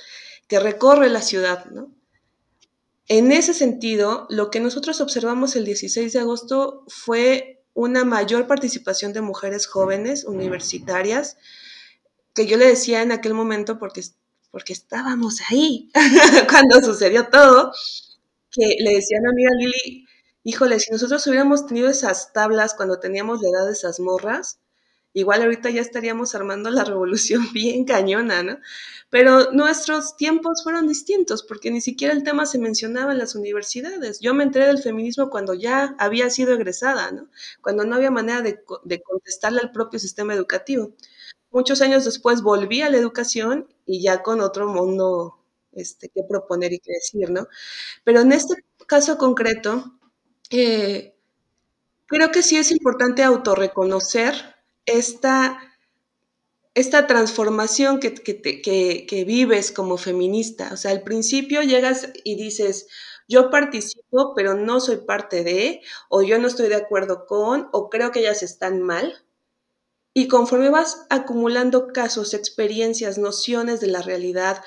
Que 0.48 0.62
recorre 0.62 1.10
la 1.10 1.21
ciudad, 1.21 1.65
¿no? 1.65 1.91
En 3.10 3.33
ese 3.33 3.53
sentido, 3.53 4.25
lo 4.29 4.51
que 4.51 4.62
nosotros 4.62 5.01
observamos 5.01 5.57
el 5.57 5.65
16 5.65 6.13
de 6.13 6.19
agosto 6.19 6.86
fue 6.88 7.62
una 7.74 8.05
mayor 8.05 8.48
participación 8.48 9.12
de 9.12 9.19
mujeres 9.19 9.67
jóvenes 9.67 10.24
universitarias, 10.24 11.36
que 12.33 12.48
yo 12.48 12.55
le 12.55 12.67
decía 12.67 13.01
en 13.01 13.12
aquel 13.12 13.33
momento, 13.33 13.79
porque 13.79 14.01
porque 14.51 14.74
estábamos 14.74 15.39
ahí 15.50 15.89
cuando 16.50 16.81
sucedió 16.81 17.27
todo, 17.29 17.72
que 18.51 18.75
le 18.79 18.96
decía 18.96 19.17
a 19.20 19.22
mi 19.22 19.29
amiga 19.29 19.51
Lili, 19.58 20.08
híjole, 20.43 20.79
si 20.79 20.91
nosotros 20.91 21.25
hubiéramos 21.27 21.65
tenido 21.65 21.89
esas 21.89 22.34
tablas 22.34 22.74
cuando 22.74 23.00
teníamos 23.00 23.41
la 23.41 23.50
edad 23.50 23.65
de 23.67 23.74
esas 23.74 24.00
morras, 24.00 24.60
igual 25.13 25.41
ahorita 25.41 25.70
ya 25.70 25.81
estaríamos 25.81 26.36
armando 26.36 26.70
la 26.70 26.84
revolución 26.84 27.48
bien 27.53 27.86
cañona, 27.86 28.43
¿no? 28.43 28.60
Pero 29.10 29.51
nuestros 29.51 30.15
tiempos 30.15 30.63
fueron 30.63 30.88
distintos 30.88 31.43
porque 31.43 31.72
ni 31.72 31.81
siquiera 31.81 32.13
el 32.13 32.24
tema 32.24 32.46
se 32.46 32.60
mencionaba 32.60 33.12
en 33.12 33.17
las 33.20 33.36
universidades. 33.36 34.20
Yo 34.22 34.34
me 34.34 34.43
enteré 34.43 34.67
del 34.67 34.81
feminismo 34.81 35.29
cuando 35.29 35.53
ya 35.53 35.96
había 36.00 36.29
sido 36.29 36.53
egresada, 36.53 37.12
¿no? 37.12 37.29
Cuando 37.62 37.84
no 37.86 37.96
había 37.96 38.12
manera 38.12 38.41
de 38.41 39.01
contestarle 39.01 39.60
al 39.62 39.72
propio 39.72 40.00
sistema 40.00 40.34
educativo. 40.34 40.93
Muchos 41.51 41.81
años 41.81 42.05
después 42.05 42.41
volví 42.41 42.81
a 42.81 42.89
la 42.89 42.98
educación 42.98 43.67
y 43.86 44.01
ya 44.01 44.24
con 44.24 44.41
otro 44.41 44.67
mundo 44.67 45.38
este, 45.74 46.10
que 46.10 46.24
proponer 46.24 46.74
y 46.74 46.79
que 46.79 46.93
decir, 46.93 47.29
¿no? 47.29 47.48
Pero 48.03 48.22
en 48.22 48.31
este 48.31 48.63
caso 48.88 49.17
concreto, 49.17 50.00
eh, 50.50 51.15
creo 52.08 52.31
que 52.31 52.43
sí 52.43 52.58
es 52.58 52.72
importante 52.72 53.24
autorreconocer 53.24 54.34
esta, 54.86 55.60
esta 56.74 57.08
transformación 57.08 58.00
que, 58.00 58.13
que, 58.13 58.62
que, 59.08 59.24
vives 59.25 59.72
como 59.72 59.98
feminista. 59.98 60.72
O 60.74 60.77
sea, 60.77 60.91
al 60.91 61.03
principio 61.03 61.62
llegas 61.63 62.10
y 62.24 62.36
dices, 62.36 62.88
yo 63.27 63.50
participo, 63.50 64.34
pero 64.36 64.55
no 64.55 64.79
soy 64.79 64.98
parte 64.98 65.43
de, 65.43 65.81
o 66.10 66.22
yo 66.22 66.39
no 66.39 66.48
estoy 66.48 66.70
de 66.70 66.75
acuerdo 66.75 67.25
con, 67.25 67.70
o 67.72 67.89
creo 67.89 68.12
que 68.12 68.20
ellas 68.22 68.43
están 68.43 68.81
mal. 68.81 69.24
Y 70.13 70.27
conforme 70.27 70.69
vas 70.69 71.05
acumulando 71.09 71.87
casos, 71.87 72.33
experiencias, 72.33 73.17
nociones 73.17 73.79
de 73.79 73.87
la 73.87 74.01
realidad, 74.01 74.61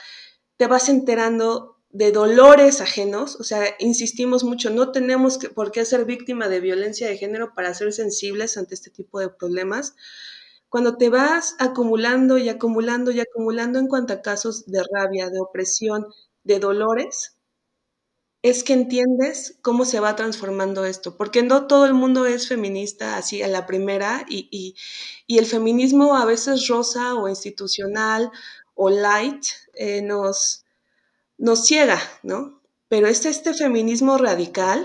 te 0.56 0.66
vas 0.66 0.88
enterando 0.88 1.74
de 1.90 2.10
dolores 2.10 2.80
ajenos, 2.80 3.36
o 3.38 3.44
sea, 3.44 3.62
insistimos 3.78 4.42
mucho, 4.42 4.70
no 4.70 4.90
tenemos 4.90 5.38
por 5.54 5.70
qué 5.70 5.84
ser 5.84 6.04
víctima 6.04 6.48
de 6.48 6.58
violencia 6.58 7.06
de 7.08 7.16
género 7.16 7.54
para 7.54 7.72
ser 7.72 7.92
sensibles 7.92 8.56
ante 8.56 8.74
este 8.74 8.90
tipo 8.90 9.20
de 9.20 9.28
problemas. 9.28 9.94
Cuando 10.68 10.96
te 10.96 11.08
vas 11.08 11.54
acumulando 11.60 12.36
y 12.36 12.48
acumulando 12.48 13.12
y 13.12 13.20
acumulando 13.20 13.78
en 13.78 13.86
cuanto 13.86 14.12
a 14.12 14.22
casos 14.22 14.66
de 14.66 14.82
rabia, 14.92 15.30
de 15.30 15.40
opresión, 15.40 16.06
de 16.42 16.58
dolores, 16.58 17.36
es 18.44 18.62
que 18.62 18.74
entiendes 18.74 19.56
cómo 19.62 19.86
se 19.86 20.00
va 20.00 20.16
transformando 20.16 20.84
esto, 20.84 21.16
porque 21.16 21.42
no 21.42 21.66
todo 21.66 21.86
el 21.86 21.94
mundo 21.94 22.26
es 22.26 22.46
feminista 22.46 23.16
así 23.16 23.40
a 23.42 23.48
la 23.48 23.64
primera 23.64 24.26
y, 24.28 24.76
el 25.28 25.46
feminismo 25.46 26.14
a 26.14 26.26
veces 26.26 26.68
rosa 26.68 27.14
o 27.14 27.26
institucional 27.26 28.30
o 28.74 28.90
light 28.90 29.46
eh, 29.72 30.02
nos, 30.02 30.66
ciega, 31.64 31.98
¿no? 32.22 32.60
Pero 32.88 33.08
es 33.08 33.24
este 33.24 33.54
feminismo 33.54 34.18
radical, 34.18 34.84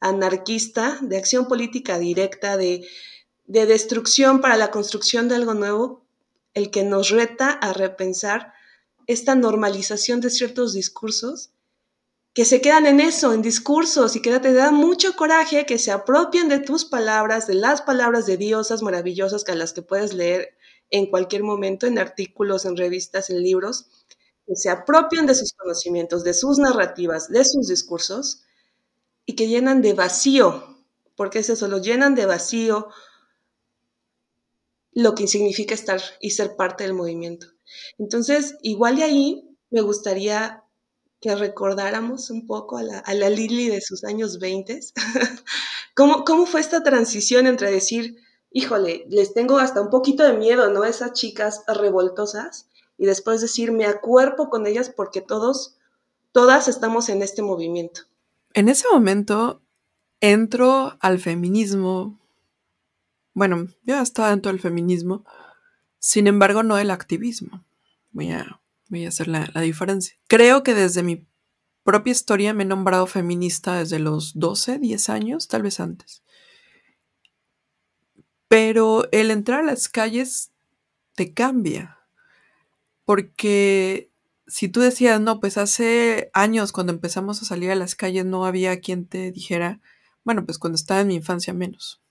anarquista, 0.00 0.98
de 1.00 1.18
acción 1.18 1.46
política 1.46 2.00
directa, 2.00 2.56
de, 2.56 2.84
de 3.46 3.66
destrucción 3.66 4.40
para 4.40 4.56
la 4.56 4.72
construcción 4.72 5.28
de 5.28 5.36
algo 5.36 5.54
nuevo, 5.54 6.02
el 6.52 6.72
que 6.72 6.82
nos 6.82 7.10
reta 7.10 7.50
a 7.50 7.72
repensar 7.72 8.54
esta 9.06 9.36
normalización 9.36 10.20
de 10.20 10.30
ciertos 10.30 10.72
discursos 10.72 11.52
que 12.38 12.44
se 12.44 12.60
quedan 12.60 12.86
en 12.86 13.00
eso, 13.00 13.32
en 13.32 13.42
discursos, 13.42 14.14
y 14.14 14.22
que 14.22 14.38
te 14.38 14.52
da 14.52 14.70
mucho 14.70 15.16
coraje 15.16 15.66
que 15.66 15.76
se 15.76 15.90
apropien 15.90 16.48
de 16.48 16.60
tus 16.60 16.84
palabras, 16.84 17.48
de 17.48 17.54
las 17.54 17.82
palabras 17.82 18.26
de 18.26 18.36
diosas 18.36 18.80
maravillosas 18.80 19.42
que 19.42 19.50
a 19.50 19.56
las 19.56 19.72
que 19.72 19.82
puedes 19.82 20.14
leer 20.14 20.56
en 20.90 21.06
cualquier 21.10 21.42
momento, 21.42 21.88
en 21.88 21.98
artículos, 21.98 22.64
en 22.64 22.76
revistas, 22.76 23.28
en 23.30 23.42
libros, 23.42 23.86
que 24.46 24.54
se 24.54 24.70
apropien 24.70 25.26
de 25.26 25.34
sus 25.34 25.52
conocimientos, 25.52 26.22
de 26.22 26.32
sus 26.32 26.60
narrativas, 26.60 27.28
de 27.28 27.44
sus 27.44 27.66
discursos, 27.66 28.44
y 29.26 29.34
que 29.34 29.48
llenan 29.48 29.82
de 29.82 29.94
vacío, 29.94 30.78
porque 31.16 31.40
es 31.40 31.50
eso, 31.50 31.66
lo 31.66 31.78
llenan 31.78 32.14
de 32.14 32.26
vacío 32.26 32.86
lo 34.92 35.16
que 35.16 35.26
significa 35.26 35.74
estar 35.74 36.00
y 36.20 36.30
ser 36.30 36.54
parte 36.54 36.84
del 36.84 36.94
movimiento. 36.94 37.48
Entonces, 37.98 38.54
igual 38.62 38.94
de 38.94 39.02
ahí 39.02 39.56
me 39.70 39.80
gustaría 39.80 40.62
que 41.20 41.34
recordáramos 41.34 42.30
un 42.30 42.46
poco 42.46 42.78
a 42.78 42.82
la, 42.82 42.98
a 42.98 43.14
la 43.14 43.28
Lili 43.28 43.68
de 43.68 43.80
sus 43.80 44.04
años 44.04 44.38
20. 44.38 44.80
¿Cómo, 45.94 46.24
¿Cómo 46.24 46.46
fue 46.46 46.60
esta 46.60 46.82
transición 46.82 47.46
entre 47.46 47.70
decir, 47.70 48.16
híjole, 48.50 49.04
les 49.08 49.34
tengo 49.34 49.58
hasta 49.58 49.80
un 49.80 49.90
poquito 49.90 50.22
de 50.22 50.34
miedo, 50.34 50.70
¿no? 50.70 50.84
Esas 50.84 51.12
chicas 51.12 51.62
revoltosas, 51.66 52.68
y 52.96 53.06
después 53.06 53.40
decir, 53.40 53.72
me 53.72 53.86
acuerpo 53.86 54.50
con 54.50 54.66
ellas 54.66 54.90
porque 54.90 55.20
todos, 55.20 55.76
todas 56.32 56.68
estamos 56.68 57.08
en 57.08 57.22
este 57.22 57.42
movimiento. 57.42 58.02
En 58.54 58.68
ese 58.68 58.86
momento 58.92 59.62
entro 60.20 60.96
al 61.00 61.20
feminismo. 61.20 62.18
Bueno, 63.34 63.68
yo 63.84 64.00
estaba 64.00 64.30
dentro 64.30 64.50
del 64.50 64.60
feminismo, 64.60 65.24
sin 66.00 66.26
embargo, 66.26 66.64
no 66.64 66.76
el 66.78 66.90
activismo. 66.90 67.64
Voy 68.10 68.32
a 68.32 68.60
voy 68.88 69.04
a 69.04 69.08
hacer 69.08 69.28
la, 69.28 69.46
diferencia. 69.60 70.16
Creo 70.28 70.62
que 70.62 70.74
desde 70.74 71.02
mi 71.02 71.26
propia 71.82 72.10
historia 72.10 72.54
me 72.54 72.64
he 72.64 72.66
nombrado 72.66 73.06
feminista 73.06 73.78
desde 73.78 73.98
los 73.98 74.38
12, 74.38 74.78
10 74.78 75.08
años, 75.08 75.48
tal 75.48 75.62
vez 75.62 75.80
antes. 75.80 76.22
Pero 78.48 79.08
el 79.12 79.30
entrar 79.30 79.60
a 79.60 79.66
las 79.66 79.88
calles 79.88 80.52
te 81.14 81.32
cambia. 81.32 81.98
Porque 83.04 84.10
si 84.46 84.68
tú 84.68 84.80
decías, 84.80 85.20
no, 85.20 85.40
pues 85.40 85.58
hace 85.58 86.30
años 86.32 86.72
cuando 86.72 86.92
empezamos 86.92 87.42
a 87.42 87.44
salir 87.44 87.70
a 87.70 87.74
las 87.74 87.94
calles 87.94 88.24
no 88.24 88.44
había 88.44 88.80
quien 88.80 89.06
te 89.06 89.32
dijera, 89.32 89.80
bueno, 90.24 90.44
pues 90.44 90.58
cuando 90.58 90.76
estaba 90.76 91.00
en 91.00 91.08
mi 91.08 91.14
infancia 91.14 91.52
menos 91.52 92.02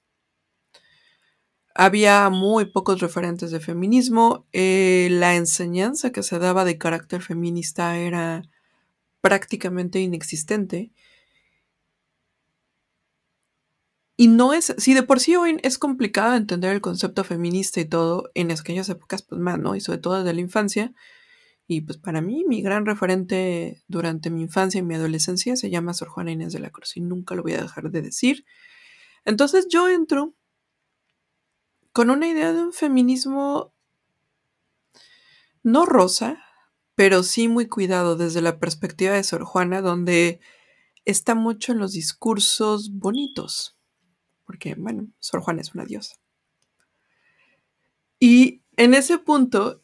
había 1.77 2.27
muy 2.31 2.65
pocos 2.65 2.99
referentes 3.01 3.51
de 3.51 3.59
feminismo, 3.59 4.47
eh, 4.51 5.09
la 5.11 5.35
enseñanza 5.35 6.11
que 6.11 6.23
se 6.23 6.39
daba 6.39 6.65
de 6.65 6.79
carácter 6.79 7.21
feminista 7.21 7.99
era 7.99 8.41
prácticamente 9.21 9.99
inexistente. 9.99 10.91
Y 14.15 14.27
no 14.27 14.53
es, 14.53 14.73
si 14.79 14.95
de 14.95 15.03
por 15.03 15.19
sí 15.19 15.35
hoy 15.35 15.59
es 15.61 15.77
complicado 15.77 16.35
entender 16.35 16.71
el 16.71 16.81
concepto 16.81 17.23
feminista 17.23 17.79
y 17.79 17.85
todo, 17.85 18.31
en 18.33 18.51
aquellas 18.51 18.89
épocas 18.89 19.21
pues 19.21 19.39
más, 19.39 19.59
¿no? 19.59 19.75
Y 19.75 19.81
sobre 19.81 19.99
todo 19.99 20.17
desde 20.17 20.33
la 20.33 20.41
infancia. 20.41 20.95
Y 21.67 21.81
pues 21.81 21.99
para 21.99 22.21
mí 22.21 22.43
mi 22.47 22.63
gran 22.63 22.87
referente 22.87 23.83
durante 23.87 24.31
mi 24.31 24.41
infancia 24.41 24.79
y 24.79 24.83
mi 24.83 24.95
adolescencia 24.95 25.55
se 25.55 25.69
llama 25.69 25.93
Sor 25.93 26.09
Juana 26.09 26.31
Inés 26.31 26.53
de 26.53 26.59
la 26.59 26.71
Cruz 26.71 26.97
y 26.97 27.01
nunca 27.01 27.35
lo 27.35 27.43
voy 27.43 27.53
a 27.53 27.61
dejar 27.61 27.91
de 27.91 28.01
decir. 28.01 28.45
Entonces 29.25 29.67
yo 29.69 29.87
entro 29.89 30.33
con 31.97 32.11
una 32.11 32.27
idea 32.27 32.53
de 32.53 32.61
un 32.61 32.73
feminismo 32.73 33.73
no 35.63 35.87
rosa, 35.87 36.37
pero 36.93 37.23
sí 37.23 37.47
muy 37.47 37.67
cuidado 37.67 38.15
desde 38.15 38.43
la 38.43 38.59
perspectiva 38.59 39.15
de 39.15 39.23
Sor 39.23 39.43
Juana, 39.43 39.81
donde 39.81 40.39
está 41.05 41.33
mucho 41.33 41.71
en 41.71 41.79
los 41.79 41.93
discursos 41.93 42.91
bonitos, 42.93 43.79
porque, 44.45 44.75
bueno, 44.75 45.07
Sor 45.17 45.41
Juana 45.41 45.61
es 45.61 45.73
una 45.73 45.85
diosa. 45.85 46.17
Y 48.19 48.61
en 48.75 48.93
ese 48.93 49.17
punto, 49.17 49.81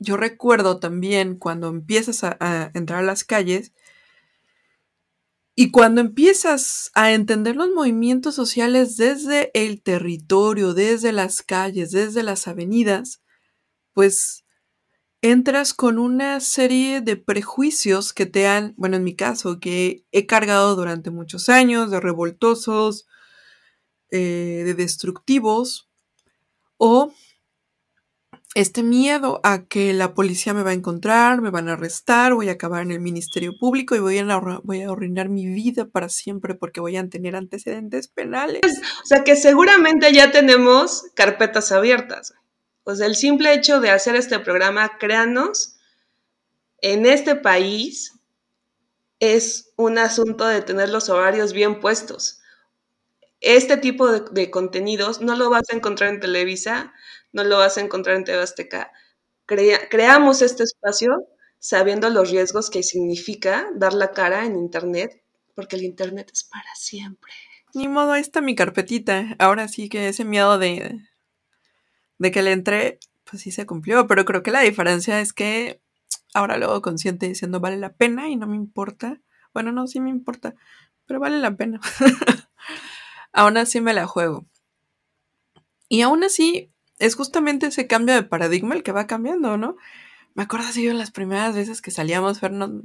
yo 0.00 0.16
recuerdo 0.16 0.80
también 0.80 1.36
cuando 1.36 1.68
empiezas 1.68 2.24
a, 2.24 2.72
entrar 2.74 2.98
a 2.98 3.06
las 3.06 3.22
calles 3.22 3.72
y 5.60 5.70
cuando 5.72 6.00
empiezas 6.00 6.90
a 6.94 7.12
entender 7.12 7.54
los 7.54 7.68
movimientos 7.68 8.34
sociales 8.34 8.96
desde 8.96 9.50
el 9.52 9.82
territorio, 9.82 10.72
desde 10.72 11.12
las 11.12 11.42
calles, 11.42 11.90
desde 11.90 12.22
las 12.22 12.48
avenidas, 12.48 13.20
pues 13.92 14.46
entras 15.20 15.74
con 15.74 15.98
una 15.98 16.40
serie 16.40 17.02
de 17.02 17.18
prejuicios 17.18 18.14
que 18.14 18.24
te 18.24 18.48
han, 18.48 18.72
bueno, 18.78 18.96
en 18.96 19.04
mi 19.04 19.14
caso, 19.14 19.60
que 19.60 20.02
he 20.12 20.24
cargado 20.24 20.76
durante 20.76 21.10
muchos 21.10 21.50
años, 21.50 21.90
de 21.90 22.00
revoltosos, 22.00 23.06
eh, 24.10 24.62
de 24.64 24.72
destructivos, 24.72 25.90
o 26.78 27.12
este 28.54 28.82
miedo 28.82 29.40
a 29.44 29.64
que 29.66 29.92
la 29.92 30.12
policía 30.12 30.52
me 30.52 30.62
va 30.62 30.70
a 30.70 30.74
encontrar, 30.74 31.40
me 31.40 31.50
van 31.50 31.68
a 31.68 31.74
arrestar, 31.74 32.34
voy 32.34 32.48
a 32.48 32.52
acabar 32.52 32.82
en 32.82 32.90
el 32.90 33.00
Ministerio 33.00 33.52
Público 33.58 33.94
y 33.94 34.00
voy 34.00 34.18
a, 34.18 34.24
arruinar 34.24 35.28
mi 35.28 35.46
vida 35.46 35.86
para 35.86 36.08
siempre 36.08 36.54
porque 36.54 36.80
voy 36.80 36.96
a 36.96 37.08
tener 37.08 37.36
antecedentes 37.36 38.08
penales. 38.08 38.62
O 39.02 39.06
sea 39.06 39.22
que 39.22 39.36
seguramente 39.36 40.12
ya 40.12 40.32
tenemos 40.32 41.04
carpetas 41.14 41.70
abiertas. 41.70 42.34
Pues 42.82 43.00
el 43.00 43.14
simple 43.14 43.54
hecho 43.54 43.80
de 43.80 43.90
hacer 43.90 44.16
este 44.16 44.40
programa, 44.40 44.98
créanos, 44.98 45.76
en 46.82 47.06
este 47.06 47.36
país 47.36 48.14
es 49.20 49.72
un 49.76 49.98
asunto 49.98 50.46
de 50.46 50.62
tener 50.62 50.88
los 50.88 51.08
horarios 51.08 51.52
bien 51.52 51.78
puestos. 51.78 52.40
Este 53.40 53.76
tipo 53.76 54.10
de, 54.10 54.50
contenidos 54.50 55.20
no 55.20 55.36
lo 55.36 55.50
vas 55.50 55.64
a 55.70 55.76
encontrar 55.76 56.10
en 56.10 56.20
Televisa, 56.20 56.92
no 57.32 57.44
lo 57.44 57.58
vas 57.58 57.78
a 57.78 57.80
encontrar 57.80 58.16
en 58.16 58.24
TV 58.24 58.44
creamos 59.88 60.42
este 60.42 60.64
espacio 60.64 61.26
sabiendo 61.58 62.08
los 62.10 62.30
riesgos 62.30 62.70
que 62.70 62.82
significa 62.82 63.68
dar 63.74 63.92
la 63.92 64.12
cara 64.12 64.46
en 64.46 64.56
Internet, 64.56 65.22
porque 65.54 65.76
el 65.76 65.84
Internet 65.84 66.30
es 66.32 66.44
para 66.44 66.74
siempre. 66.74 67.32
Ni 67.74 67.86
modo, 67.86 68.12
ahí 68.12 68.20
está 68.22 68.40
mi 68.40 68.54
carpetita. 68.54 69.36
Ahora 69.38 69.68
sí 69.68 69.88
que 69.88 70.08
ese 70.08 70.24
miedo 70.24 70.58
de, 70.58 71.00
de 72.18 72.30
que 72.30 72.42
le 72.42 72.52
entré, 72.52 72.98
pues 73.24 73.42
sí 73.42 73.50
se 73.50 73.66
cumplió, 73.66 74.06
pero 74.06 74.24
creo 74.24 74.42
que 74.42 74.50
la 74.50 74.60
diferencia 74.60 75.20
es 75.20 75.32
que 75.32 75.80
ahora 76.34 76.56
luego 76.56 76.80
consciente 76.82 77.28
diciendo 77.28 77.60
vale 77.60 77.76
la 77.76 77.92
pena 77.92 78.28
y 78.28 78.36
no 78.36 78.46
me 78.46 78.56
importa. 78.56 79.20
Bueno, 79.52 79.70
no, 79.72 79.86
sí 79.86 80.00
me 80.00 80.10
importa, 80.10 80.54
pero 81.06 81.20
vale 81.20 81.38
la 81.38 81.54
pena. 81.54 81.80
aún 83.32 83.56
así 83.56 83.80
me 83.80 83.94
la 83.94 84.06
juego. 84.06 84.46
Y 85.88 86.02
aún 86.02 86.24
así 86.24 86.72
es 87.00 87.16
justamente 87.16 87.66
ese 87.66 87.86
cambio 87.86 88.14
de 88.14 88.22
paradigma 88.22 88.74
el 88.74 88.82
que 88.82 88.92
va 88.92 89.06
cambiando, 89.06 89.56
¿no? 89.56 89.76
Me 90.34 90.44
acuerdo 90.44 90.68
así 90.68 90.84
yo 90.84 90.92
las 90.94 91.10
primeras 91.10 91.54
veces 91.56 91.82
que 91.82 91.90
salíamos, 91.90 92.40
Fernando, 92.40 92.84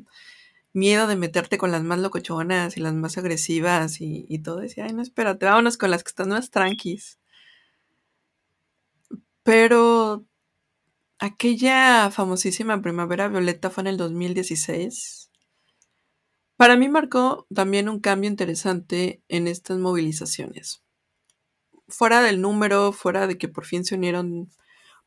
miedo 0.74 1.07
de 1.07 1.15
meterte 1.15 1.57
con 1.57 1.72
las 1.72 1.84
más 1.84 2.00
locochonas 2.00 2.77
y 2.77 2.81
las 2.81 2.93
más 2.93 3.17
agresivas 3.17 4.01
y, 4.01 4.25
y 4.29 4.39
todo. 4.39 4.57
Decía, 4.60 4.86
ay, 4.86 4.93
no, 4.93 5.01
espérate, 5.01 5.45
vámonos 5.45 5.77
con 5.77 5.91
las 5.91 6.03
que 6.03 6.10
están 6.10 6.29
más 6.29 6.51
tranquis. 6.51 7.19
Pero 9.43 10.25
aquella 11.19 12.10
famosísima 12.12 12.81
primavera 12.81 13.27
violeta 13.27 13.69
fue 13.69 13.81
en 13.81 13.88
el 13.88 13.98
2016. 13.98 15.29
Para 16.57 16.77
mí 16.77 16.88
marcó 16.89 17.48
también 17.53 17.89
un 17.89 18.00
cambio 18.00 18.29
interesante 18.29 19.22
en 19.27 19.48
estas 19.48 19.77
movilizaciones. 19.77 20.84
Fuera 21.87 22.21
del 22.21 22.41
número, 22.41 22.91
fuera 22.91 23.27
de 23.27 23.37
que 23.37 23.48
por 23.48 23.65
fin 23.65 23.85
se 23.85 23.95
unieron 23.95 24.50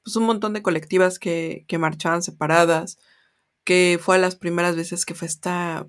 pues, 0.02 0.16
un 0.16 0.24
montón 0.24 0.52
de 0.52 0.62
colectivas 0.62 1.18
que, 1.18 1.64
que 1.68 1.78
marchaban 1.78 2.22
separadas, 2.22 2.98
que 3.64 3.98
fue 4.00 4.18
las 4.18 4.36
primeras 4.36 4.76
veces 4.76 5.04
que 5.04 5.14
fue 5.14 5.28
esta 5.28 5.86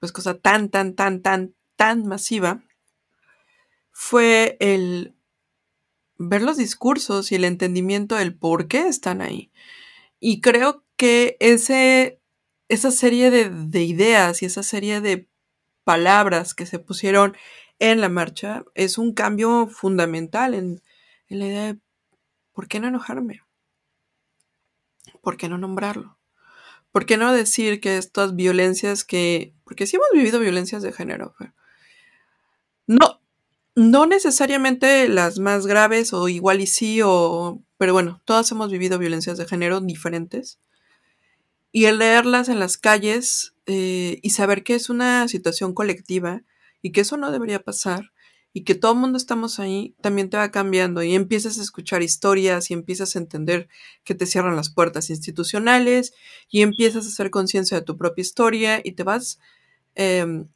pues 0.00 0.10
cosa 0.10 0.38
tan, 0.38 0.68
tan, 0.68 0.94
tan, 0.94 1.22
tan, 1.22 1.54
tan 1.76 2.06
masiva, 2.06 2.62
fue 3.92 4.56
el 4.58 5.14
ver 6.18 6.42
los 6.42 6.56
discursos 6.56 7.30
y 7.30 7.36
el 7.36 7.44
entendimiento 7.44 8.16
del 8.16 8.34
por 8.34 8.68
qué 8.68 8.88
están 8.88 9.20
ahí. 9.20 9.52
Y 10.18 10.40
creo 10.40 10.84
que 10.96 11.36
ese, 11.40 12.20
esa 12.68 12.90
serie 12.90 13.30
de, 13.30 13.82
ideas 13.82 14.42
y 14.42 14.46
esa 14.46 14.62
serie 14.62 15.00
de 15.00 15.28
palabras 15.84 16.54
que 16.54 16.66
se 16.66 16.78
pusieron 16.78 17.36
en 17.82 18.00
la 18.00 18.08
marcha 18.08 18.64
es 18.76 18.96
un 18.96 19.12
cambio 19.12 19.66
fundamental 19.66 20.54
en, 20.54 20.80
la 21.28 21.46
idea 21.46 21.72
de 21.72 21.78
¿por 22.52 22.68
qué 22.68 22.78
no 22.78 22.86
enojarme? 22.86 23.42
¿Por 25.20 25.36
qué 25.36 25.48
no 25.48 25.58
nombrarlo? 25.58 26.16
¿Por 26.92 27.06
qué 27.06 27.16
no 27.16 27.32
decir 27.32 27.80
que 27.80 27.98
estas 27.98 28.36
violencias 28.36 29.02
que... 29.02 29.52
Porque 29.64 29.88
sí 29.88 29.96
hemos 29.96 30.10
vivido 30.12 30.38
violencias 30.38 30.82
de 30.82 30.92
género. 30.92 31.34
No, 32.86 33.20
no 33.74 34.06
necesariamente 34.06 35.08
las 35.08 35.40
más 35.40 35.66
graves 35.66 36.12
o 36.12 36.28
igual 36.28 36.60
y 36.60 36.68
sí, 36.68 37.00
o, 37.02 37.64
pero 37.78 37.94
bueno, 37.94 38.22
todas 38.24 38.48
hemos 38.52 38.70
vivido 38.70 38.96
violencias 38.98 39.38
de 39.38 39.46
género 39.46 39.80
diferentes. 39.80 40.60
Y 41.72 41.86
el 41.86 41.98
leerlas 41.98 42.48
en 42.48 42.60
las 42.60 42.78
calles 42.78 43.54
eh, 43.66 44.20
y 44.22 44.30
saber 44.30 44.62
que 44.62 44.76
es 44.76 44.88
una 44.88 45.26
situación 45.26 45.74
colectiva 45.74 46.44
y 46.82 46.92
que 46.92 47.02
eso 47.02 47.16
no 47.16 47.30
debería 47.30 47.62
pasar 47.62 48.12
y 48.52 48.64
que 48.64 48.74
todo 48.74 48.92
el 48.92 48.98
mundo 48.98 49.16
estamos 49.16 49.58
ahí, 49.58 49.94
también 50.02 50.28
te 50.28 50.36
va 50.36 50.50
cambiando 50.50 51.02
y 51.02 51.14
empiezas 51.14 51.58
a 51.58 51.62
escuchar 51.62 52.02
historias 52.02 52.70
y 52.70 52.74
empiezas 52.74 53.16
a 53.16 53.18
entender 53.18 53.68
que 54.04 54.14
te 54.14 54.26
cierran 54.26 54.56
las 54.56 54.68
puertas 54.68 55.08
institucionales 55.08 56.12
y 56.50 56.60
empiezas 56.60 57.06
a 57.06 57.08
hacer 57.08 57.30
conciencia 57.30 57.78
de 57.78 57.84
tu 57.86 57.96
propia 57.96 58.20
historia 58.20 58.80
y 58.84 58.92
te 58.92 59.04
vas, 59.04 59.38
em, 59.94 60.48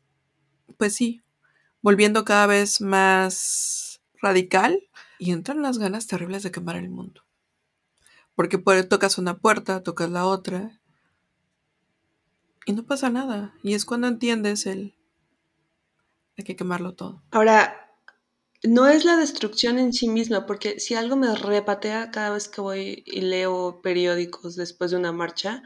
pues 0.77 0.95
sí, 0.95 1.23
volviendo 1.81 2.25
cada 2.25 2.47
vez 2.47 2.81
más 2.83 4.03
radical 4.21 4.83
y 5.19 5.31
entran 5.31 5.63
las 5.63 5.79
ganas 5.79 6.07
terribles 6.07 6.43
de 6.43 6.51
quemar 6.51 6.77
el 6.77 6.91
mundo. 6.91 7.23
Porque 8.35 8.59
tocas 8.59 9.17
una 9.17 9.39
puerta, 9.39 9.83
tocas 9.83 10.11
la 10.11 10.27
otra 10.27 10.79
y 12.67 12.73
no 12.75 12.85
pasa 12.85 13.09
nada. 13.09 13.55
Y 13.63 13.73
es 13.73 13.87
cuando 13.87 14.09
entiendes 14.09 14.67
el 14.67 14.96
hay 16.37 16.45
que 16.45 16.57
quemarlo 16.57 16.95
todo. 16.95 17.23
Ahora, 17.31 17.87
no 18.63 18.89
es 18.89 19.05
la 19.05 19.17
destrucción 19.17 19.79
en 19.79 19.93
sí 19.93 20.09
misma, 20.09 20.47
porque 20.47 20.81
si 20.81 20.95
algo 20.95 21.17
me 21.17 21.35
repatea 21.35 22.11
cada 22.11 22.31
vez 22.31 22.49
que 22.49 22.61
voy 22.61 23.03
y 23.07 23.21
leo 23.23 23.81
periódicos 23.83 24.57
después 24.57 24.91
de 24.91 24.97
una 24.97 25.13
marcha, 25.13 25.63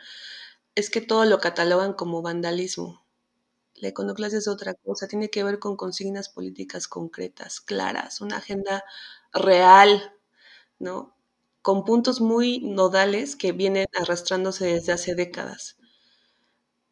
es 0.75 0.91
que 0.91 1.01
todo 1.01 1.25
lo 1.25 1.41
catalogan 1.41 1.95
como 1.95 2.23
vandalismo. 2.23 3.05
La 3.75 3.89
iconoclasia 3.89 4.39
es 4.39 4.49
otra 4.49 4.75
cosa, 4.75 5.09
tiene 5.09 5.31
que 5.31 5.45
ver 5.45 5.59
con 5.59 5.77
consignas 5.77 6.29
políticas 6.29 6.89
concretas, 6.89 7.61
claras, 7.61 8.21
una 8.21 8.37
agenda 8.39 8.85
real, 9.33 10.13
¿no? 10.79 11.17
Con 11.63 11.85
puntos 11.85 12.21
muy 12.21 12.61
nodales 12.61 13.37
que 13.37 13.53
vienen 13.53 13.87
arrastrándose 13.99 14.67
desde 14.67 14.93
hace 14.93 15.15
décadas. 15.15 15.79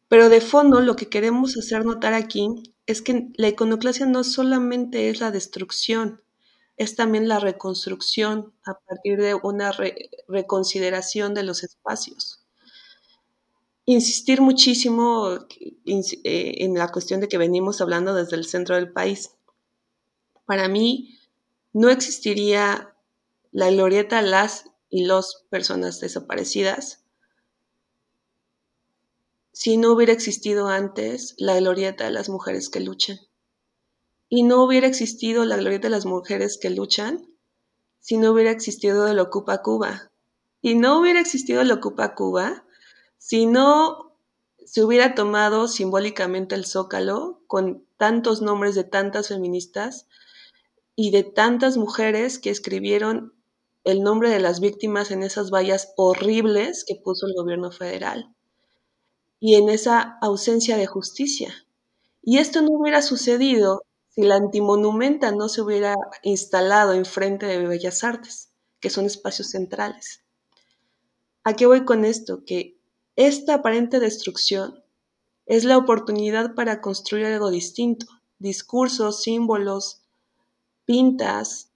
Pero 0.07 0.29
de 0.29 0.41
fondo 0.41 0.81
lo 0.81 0.95
que 0.95 1.09
queremos 1.09 1.57
hacer 1.57 1.85
notar 1.85 2.13
aquí 2.13 2.73
es 2.91 3.01
que 3.01 3.29
la 3.35 3.49
iconoclasia 3.49 4.05
no 4.05 4.23
solamente 4.23 5.09
es 5.09 5.19
la 5.19 5.31
destrucción, 5.31 6.21
es 6.77 6.95
también 6.95 7.27
la 7.27 7.39
reconstrucción 7.39 8.53
a 8.65 8.75
partir 8.79 9.19
de 9.19 9.35
una 9.35 9.71
reconsideración 10.27 11.33
de 11.33 11.43
los 11.43 11.63
espacios 11.63 12.39
insistir 13.91 14.39
muchísimo 14.39 15.39
eh, 15.57 16.53
en 16.63 16.73
la 16.75 16.91
cuestión 16.91 17.21
de 17.21 17.27
que 17.27 17.39
venimos 17.39 17.81
hablando 17.81 18.13
desde 18.13 18.35
el 18.35 18.45
centro 18.45 18.75
del 18.75 18.91
país. 18.91 19.31
Para 20.45 20.67
mí, 20.67 21.17
no 21.73 21.89
existiría 21.89 22.93
la 23.51 23.71
glorieta 23.71 24.21
las 24.21 24.65
y 24.91 25.05
los 25.05 25.45
personas 25.49 25.99
desaparecidas 25.99 26.98
si 29.61 29.75
no 29.75 29.91
hubiera 29.91 30.13
existido 30.13 30.69
antes 30.69 31.35
la 31.37 31.57
glorieta 31.59 32.05
de 32.05 32.11
las 32.11 32.29
mujeres 32.29 32.69
que 32.69 32.79
luchan. 32.79 33.19
Y 34.29 34.43
no 34.43 34.63
hubiera 34.63 34.87
existido 34.87 35.43
la 35.43 35.57
glorieta 35.57 35.89
de 35.89 35.95
las 35.95 36.05
mujeres 36.05 36.57
que 36.57 36.69
luchan 36.69 37.27
si 37.99 38.15
no 38.15 38.31
hubiera 38.31 38.51
existido 38.51 39.05
el 39.09 39.19
Ocupa 39.19 39.61
Cuba. 39.61 40.13
Y 40.61 40.75
no 40.75 40.97
hubiera 40.97 41.19
existido 41.19 41.59
el 41.59 41.73
Ocupa 41.73 42.15
Cuba 42.15 42.63
si 43.17 43.47
no 43.47 44.15
se 44.63 44.81
hubiera 44.81 45.13
tomado 45.13 45.67
simbólicamente 45.67 46.55
el 46.55 46.65
zócalo 46.65 47.41
con 47.45 47.85
tantos 47.97 48.41
nombres 48.41 48.75
de 48.75 48.85
tantas 48.85 49.27
feministas 49.27 50.07
y 50.95 51.11
de 51.11 51.23
tantas 51.23 51.75
mujeres 51.75 52.39
que 52.39 52.49
escribieron 52.49 53.33
el 53.83 54.03
nombre 54.03 54.29
de 54.29 54.39
las 54.39 54.61
víctimas 54.61 55.11
en 55.11 55.21
esas 55.21 55.51
vallas 55.51 55.91
horribles 55.97 56.85
que 56.87 56.95
puso 56.95 57.27
el 57.27 57.33
gobierno 57.33 57.71
federal. 57.71 58.33
Y 59.39 59.55
en 59.55 59.69
esa 59.69 60.17
ausencia 60.21 60.77
de 60.77 60.87
justicia. 60.87 61.53
Y 62.21 62.39
esto 62.39 62.61
no 62.61 62.71
hubiera 62.71 63.01
sucedido 63.01 63.83
si 64.09 64.23
la 64.23 64.35
antimonumenta 64.35 65.31
no 65.31 65.47
se 65.47 65.61
hubiera 65.61 65.95
instalado 66.23 66.93
enfrente 66.93 67.45
de 67.45 67.65
Bellas 67.65 68.03
Artes, 68.03 68.49
que 68.79 68.89
son 68.89 69.05
espacios 69.05 69.51
centrales. 69.51 70.23
¿A 71.43 71.53
qué 71.53 71.65
voy 71.65 71.85
con 71.85 72.03
esto? 72.03 72.43
Que 72.45 72.77
esta 73.15 73.55
aparente 73.55 73.99
destrucción 73.99 74.83
es 75.45 75.63
la 75.63 75.77
oportunidad 75.77 76.53
para 76.53 76.81
construir 76.81 77.25
algo 77.25 77.49
distinto, 77.49 78.05
discursos, 78.39 79.23
símbolos, 79.23 80.01
pintas, 80.85 81.69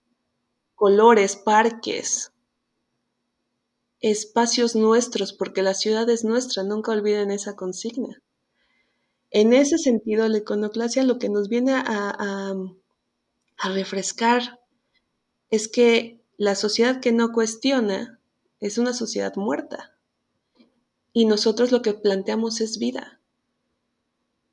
colores, 0.76 1.36
parques, 1.38 2.33
espacios 4.04 4.76
nuestros, 4.76 5.34
porque 5.34 5.64
la 5.64 5.74
ciudad 5.74 6.08
es 6.12 6.24
nuestra, 6.24 6.62
nunca 6.62 6.92
olviden 6.92 7.32
esa 7.32 7.56
consigna. 7.56 8.22
En 9.32 9.52
ese 9.52 9.80
sentido, 9.80 10.28
la 10.28 10.38
iconoclasia 10.38 11.02
lo 11.04 11.18
que 11.18 11.30
nos 11.30 11.50
viene 11.50 11.74
a, 11.74 12.54
a 13.58 13.70
refrescar 13.70 14.60
es 15.50 15.68
que 15.68 16.22
la 16.38 16.54
sociedad 16.54 17.00
que 17.00 17.12
no 17.12 17.32
cuestiona 17.32 18.20
es 18.60 18.78
una 18.78 18.94
sociedad 18.94 19.36
muerta. 19.36 19.98
Y 21.14 21.26
nosotros 21.26 21.72
lo 21.72 21.82
que 21.82 21.96
planteamos 21.96 22.62
es 22.62 22.78
vida 22.78 23.20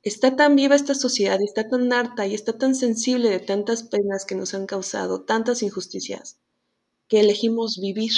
está 0.03 0.35
tan 0.35 0.55
viva 0.55 0.75
esta 0.75 0.95
sociedad, 0.95 1.39
está 1.41 1.67
tan 1.67 1.91
harta 1.93 2.25
y 2.25 2.33
está 2.33 2.57
tan 2.57 2.75
sensible 2.75 3.29
de 3.29 3.39
tantas 3.39 3.83
penas 3.83 4.25
que 4.25 4.35
nos 4.35 4.53
han 4.53 4.65
causado, 4.65 5.21
tantas 5.21 5.61
injusticias, 5.61 6.39
que 7.07 7.19
elegimos 7.19 7.79
vivir 7.79 8.11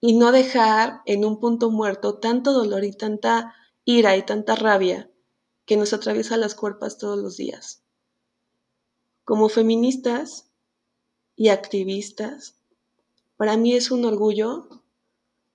y 0.00 0.16
no 0.16 0.32
dejar 0.32 1.02
en 1.06 1.24
un 1.24 1.40
punto 1.40 1.70
muerto 1.70 2.18
tanto 2.18 2.52
dolor 2.52 2.84
y 2.84 2.92
tanta 2.92 3.54
ira 3.84 4.16
y 4.16 4.22
tanta 4.24 4.54
rabia 4.54 5.10
que 5.64 5.76
nos 5.76 5.92
atraviesa 5.92 6.36
las 6.36 6.54
cuerpas 6.54 6.98
todos 6.98 7.18
los 7.18 7.36
días. 7.36 7.82
Como 9.24 9.48
feministas 9.48 10.50
y 11.36 11.48
activistas, 11.48 12.56
para 13.36 13.56
mí 13.56 13.74
es 13.74 13.90
un 13.90 14.04
orgullo 14.04 14.68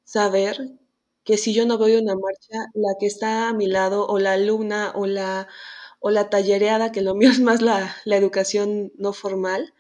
saber 0.04 0.80
que 1.24 1.38
si 1.38 1.54
yo 1.54 1.66
no 1.66 1.78
voy 1.78 1.96
a 1.96 2.02
una 2.02 2.16
marcha, 2.16 2.70
la 2.74 2.96
que 3.00 3.08
está 3.08 3.50
a 3.50 3.54
mi 3.54 3.68
lado, 3.68 4.08
o 4.08 4.20
la 4.20 4.34
alumna, 4.34 4.92
o 4.96 5.06
la, 5.06 5.48
o 6.00 6.10
la 6.12 6.30
tallereada, 6.30 6.92
que 6.92 7.02
lo 7.02 7.16
mío 7.16 7.30
es 7.30 7.40
más 7.40 7.62
la, 7.62 7.96
educación 8.06 8.92
no 8.98 9.14
formal, 9.14 9.74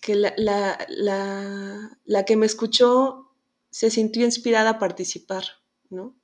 que 0.00 0.14
la, 0.16 0.34
la, 0.36 2.24
que 2.24 2.36
me 2.36 2.46
escuchó 2.46 3.31
se 3.72 3.90
sintió 3.90 4.24
inspirada 4.24 4.70
a 4.70 4.78
participar, 4.78 5.44
¿no? 5.90 6.14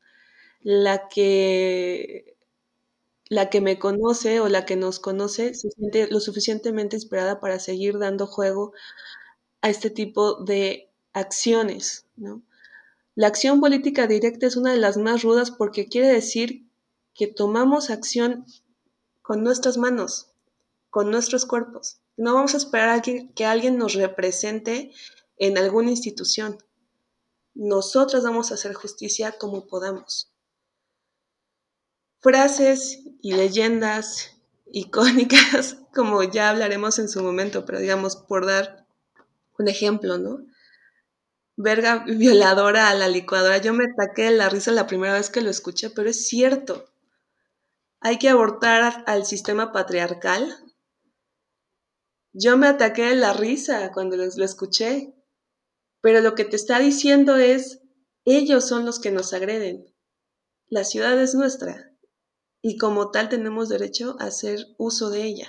La 0.61 1.09
que, 1.09 2.37
la 3.29 3.51
que 3.51 3.61
me 3.61 3.79
conoce 3.79 4.39
o 4.41 4.49
la 4.49 4.67
que 4.67 4.77
nos 4.77 5.01
conoce 5.01 5.55
se 5.55 5.71
siente 5.71 6.09
lo 6.09 6.21
suficientemente 6.21 6.95
inspirada 6.95 7.41
para 7.41 7.59
seguir 7.59 7.99
dando 7.99 8.27
juego 8.27 8.73
a 9.63 9.71
este 9.71 9.91
tipo 9.91 10.45
de 10.45 10.91
acciones, 11.15 12.07
¿no? 12.17 12.43
La 13.15 13.27
acción 13.27 13.61
política 13.61 14.07
directa 14.07 14.47
es 14.47 14.57
una 14.57 14.73
de 14.73 14.79
las 14.79 14.97
más 14.97 15.23
rudas 15.25 15.51
porque 15.51 15.89
quiere 15.89 16.07
decir 16.07 16.69
que 17.15 17.27
tomamos 17.27 17.91
acción 17.91 18.47
con 19.23 19.43
nuestras 19.43 19.77
manos, 19.79 20.29
con 20.91 21.11
nuestros 21.11 21.47
cuerpos. 21.47 21.99
No 22.17 22.35
vamos 22.35 22.55
a 22.55 22.59
esperar 22.59 22.91
a 22.91 23.03
que, 23.03 23.45
alguien 23.45 23.79
nos 23.79 23.95
represente 23.95 24.93
en 25.39 25.59
alguna 25.59 25.91
institución. 25.91 26.59
Nosotros 27.61 28.23
vamos 28.23 28.51
a 28.51 28.55
hacer 28.55 28.73
justicia 28.73 29.33
como 29.33 29.66
podamos. 29.66 30.33
Frases 32.21 33.01
y 33.21 33.33
leyendas 33.33 34.37
icónicas, 34.71 35.79
como 35.92 36.23
ya 36.23 36.51
hablaremos 36.51 37.01
en 37.01 37.09
su 37.09 37.21
momento, 37.21 37.66
pero 37.66 37.81
digamos, 37.81 38.14
por 38.14 38.47
dar 38.47 38.87
un 39.59 39.66
ejemplo, 39.66 40.18
¿no? 40.18 40.47
verga 41.57 42.05
violadora 42.07 42.88
a 42.88 42.94
la 42.94 43.09
licuadora. 43.09 43.59
Yo 43.59 43.75
me 43.75 43.87
ataqué 43.87 44.31
la 44.31 44.49
risa 44.49 44.71
la 44.71 44.87
primera 44.87 45.14
vez 45.14 45.29
que 45.29 45.40
lo 45.40 45.51
escuché, 45.51 45.90
pero 45.90 46.09
es 46.09 46.29
cierto. 46.29 46.88
Hay 47.99 48.18
que 48.21 48.29
abortar 48.29 49.03
al 49.09 49.27
sistema 49.27 49.73
patriarcal. 49.73 50.57
Yo 52.33 52.57
me 52.57 52.68
ataqué 52.68 53.12
la 53.16 53.33
risa 53.33 53.90
cuando 53.92 54.16
lo 54.16 54.44
escuché, 54.44 55.18
pero 56.01 56.21
lo 56.21 56.35
que 56.35 56.45
te 56.45 56.57
está 56.57 56.79
diciendo 56.79 57.37
es, 57.37 57.81
ellos 58.25 58.67
son 58.67 58.85
los 58.85 58.99
que 58.99 59.11
nos 59.11 59.33
agreden. 59.33 59.95
La 60.69 60.85
ciudad 60.85 61.21
es 61.21 61.35
nuestra 61.35 61.93
y 62.61 62.77
como 62.77 63.11
tal 63.11 63.29
tenemos 63.29 63.69
derecho 63.69 64.17
a 64.19 64.25
hacer 64.25 64.67
uso 64.77 65.11
de 65.11 65.25
ella. 65.25 65.49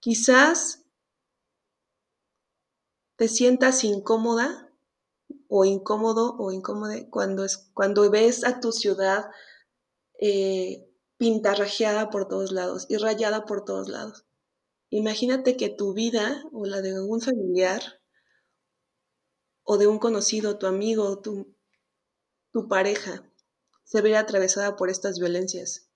Quizás 0.00 0.84
te 3.16 3.28
sientas 3.28 3.84
incómoda 3.84 4.72
o 5.48 5.64
incómodo 5.64 6.36
o 6.38 6.52
incómoda 6.52 6.94
cuando, 7.10 7.44
es, 7.44 7.70
cuando 7.74 8.10
ves 8.10 8.44
a 8.44 8.60
tu 8.60 8.72
ciudad 8.72 9.26
eh, 10.20 10.88
pintarrajeada 11.16 12.10
por 12.10 12.28
todos 12.28 12.52
lados 12.52 12.86
y 12.88 12.96
rayada 12.96 13.44
por 13.44 13.64
todos 13.64 13.88
lados. 13.88 14.24
Imagínate 14.90 15.56
que 15.56 15.68
tu 15.68 15.92
vida 15.92 16.44
o 16.52 16.66
la 16.66 16.80
de 16.80 17.00
un 17.00 17.20
familiar 17.20 18.00
o 19.64 19.78
de 19.78 19.86
un 19.86 19.98
conocido, 19.98 20.58
tu 20.58 20.66
amigo, 20.66 21.20
tu, 21.20 21.54
pareja, 22.68 23.28
se 23.82 24.00
ve 24.00 24.16
atravesada 24.16 24.76
por 24.76 24.90
estas 24.90 25.18
violencias. 25.18 25.88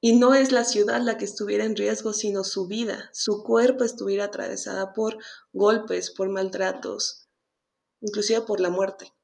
Y 0.00 0.16
no 0.16 0.34
es 0.34 0.52
la 0.52 0.64
ciudad 0.64 1.00
la 1.00 1.16
que 1.16 1.24
estuviera 1.24 1.64
en 1.64 1.76
riesgo, 1.76 2.12
sino 2.12 2.44
su 2.44 2.66
vida, 2.66 3.08
su 3.14 3.42
cuerpo 3.42 3.84
estuviera 3.84 4.24
atravesada 4.24 4.92
por 4.92 5.16
golpes, 5.52 6.10
por 6.10 6.28
maltratos, 6.28 7.28
inclusive 8.00 8.42
por 8.42 8.60
la 8.60 8.68
muerte. 8.68 9.14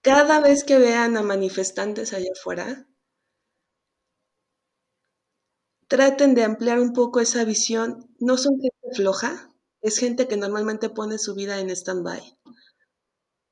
Cada 0.00 0.40
vez 0.40 0.64
que 0.64 0.78
vean 0.78 1.16
a 1.16 1.22
manifestantes 1.22 2.14
allá 2.14 2.30
afuera, 2.32 2.88
traten 5.88 6.34
de 6.34 6.44
ampliar 6.44 6.80
un 6.80 6.92
poco 6.92 7.20
esa 7.20 7.44
visión. 7.44 8.08
No 8.18 8.38
son 8.38 8.60
gente 8.60 8.96
floja, 8.96 9.50
es 9.82 9.98
gente 9.98 10.26
que 10.28 10.36
normalmente 10.36 10.88
pone 10.90 11.18
su 11.18 11.34
vida 11.34 11.58
en 11.60 11.70
stand-by. 11.70 12.38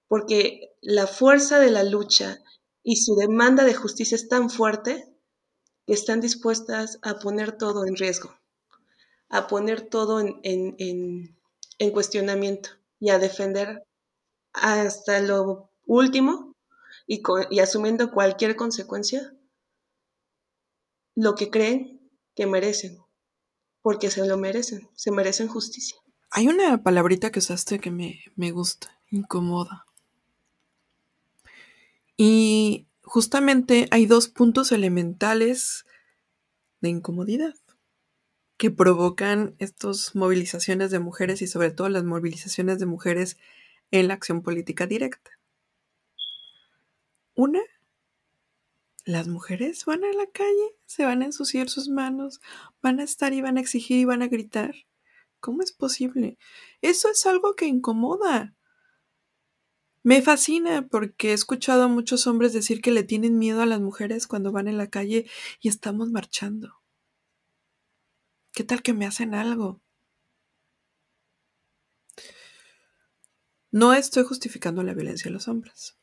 Porque 0.08 0.74
la 0.80 1.06
fuerza 1.06 1.58
de 1.58 1.70
la 1.70 1.82
lucha 1.82 2.42
y 2.82 2.96
su 2.96 3.16
demanda 3.16 3.64
de 3.64 3.74
justicia 3.74 4.16
es 4.16 4.28
tan 4.28 4.50
fuerte 4.50 5.08
que 5.86 5.94
están 5.94 6.20
dispuestas 6.20 6.98
a 7.02 7.18
poner 7.18 7.56
todo 7.56 7.86
en 7.86 7.96
riesgo, 7.96 8.34
a 9.28 9.46
poner 9.46 9.82
todo 9.82 10.20
en, 10.20 11.36
cuestionamiento 11.92 12.70
y 12.98 13.10
a 13.10 13.18
defender 13.18 13.82
hasta 14.52 15.20
lo 15.20 15.70
último 15.86 16.54
y, 17.06 17.22
y 17.50 17.60
asumiendo 17.60 18.10
cualquier 18.10 18.56
consecuencia 18.56 19.34
lo 21.14 21.34
que 21.34 21.50
creen 21.50 22.10
que 22.34 22.46
merecen, 22.46 22.98
porque 23.82 24.10
se 24.10 24.26
lo 24.26 24.36
merecen, 24.36 24.88
se 24.94 25.10
merecen 25.10 25.48
justicia. 25.48 25.96
Hay 26.30 26.48
una 26.48 26.82
palabrita 26.82 27.30
que 27.30 27.38
usaste 27.38 27.78
que 27.78 27.90
me, 27.90 28.20
me 28.34 28.50
gusta, 28.50 28.98
incomoda. 29.10 29.86
Y 32.16 32.86
justamente 33.02 33.88
hay 33.90 34.06
dos 34.06 34.28
puntos 34.28 34.72
elementales 34.72 35.84
de 36.80 36.90
incomodidad 36.90 37.54
que 38.56 38.70
provocan 38.70 39.56
estas 39.58 40.14
movilizaciones 40.14 40.90
de 40.90 41.00
mujeres 41.00 41.42
y 41.42 41.46
sobre 41.46 41.70
todo 41.70 41.88
las 41.88 42.04
movilizaciones 42.04 42.78
de 42.78 42.86
mujeres 42.86 43.36
en 43.90 44.08
la 44.08 44.14
acción 44.14 44.42
política 44.42 44.86
directa. 44.86 45.32
Una, 47.34 47.60
las 49.04 49.26
mujeres 49.28 49.84
van 49.84 50.04
a 50.04 50.12
la 50.12 50.26
calle, 50.26 50.76
se 50.86 51.04
van 51.04 51.22
a 51.22 51.26
ensuciar 51.26 51.68
sus 51.68 51.88
manos, 51.88 52.40
van 52.80 53.00
a 53.00 53.04
estar 53.04 53.32
y 53.32 53.40
van 53.40 53.58
a 53.58 53.60
exigir 53.60 53.98
y 53.98 54.04
van 54.04 54.22
a 54.22 54.28
gritar. 54.28 54.74
¿Cómo 55.40 55.62
es 55.62 55.72
posible? 55.72 56.38
Eso 56.80 57.10
es 57.10 57.26
algo 57.26 57.54
que 57.54 57.66
incomoda. 57.66 58.54
Me 60.04 60.20
fascina 60.20 60.86
porque 60.86 61.30
he 61.30 61.32
escuchado 61.32 61.84
a 61.84 61.88
muchos 61.88 62.26
hombres 62.26 62.52
decir 62.52 62.82
que 62.82 62.90
le 62.90 63.04
tienen 63.04 63.38
miedo 63.38 63.62
a 63.62 63.66
las 63.66 63.80
mujeres 63.80 64.26
cuando 64.26 64.52
van 64.52 64.68
en 64.68 64.76
la 64.76 64.90
calle 64.90 65.26
y 65.60 65.68
estamos 65.68 66.10
marchando. 66.10 66.74
¿Qué 68.52 68.64
tal 68.64 68.82
que 68.82 68.92
me 68.92 69.06
hacen 69.06 69.34
algo? 69.34 69.80
No 73.70 73.94
estoy 73.94 74.24
justificando 74.24 74.82
la 74.82 74.92
violencia 74.92 75.30
de 75.30 75.32
los 75.32 75.48
hombres, 75.48 75.96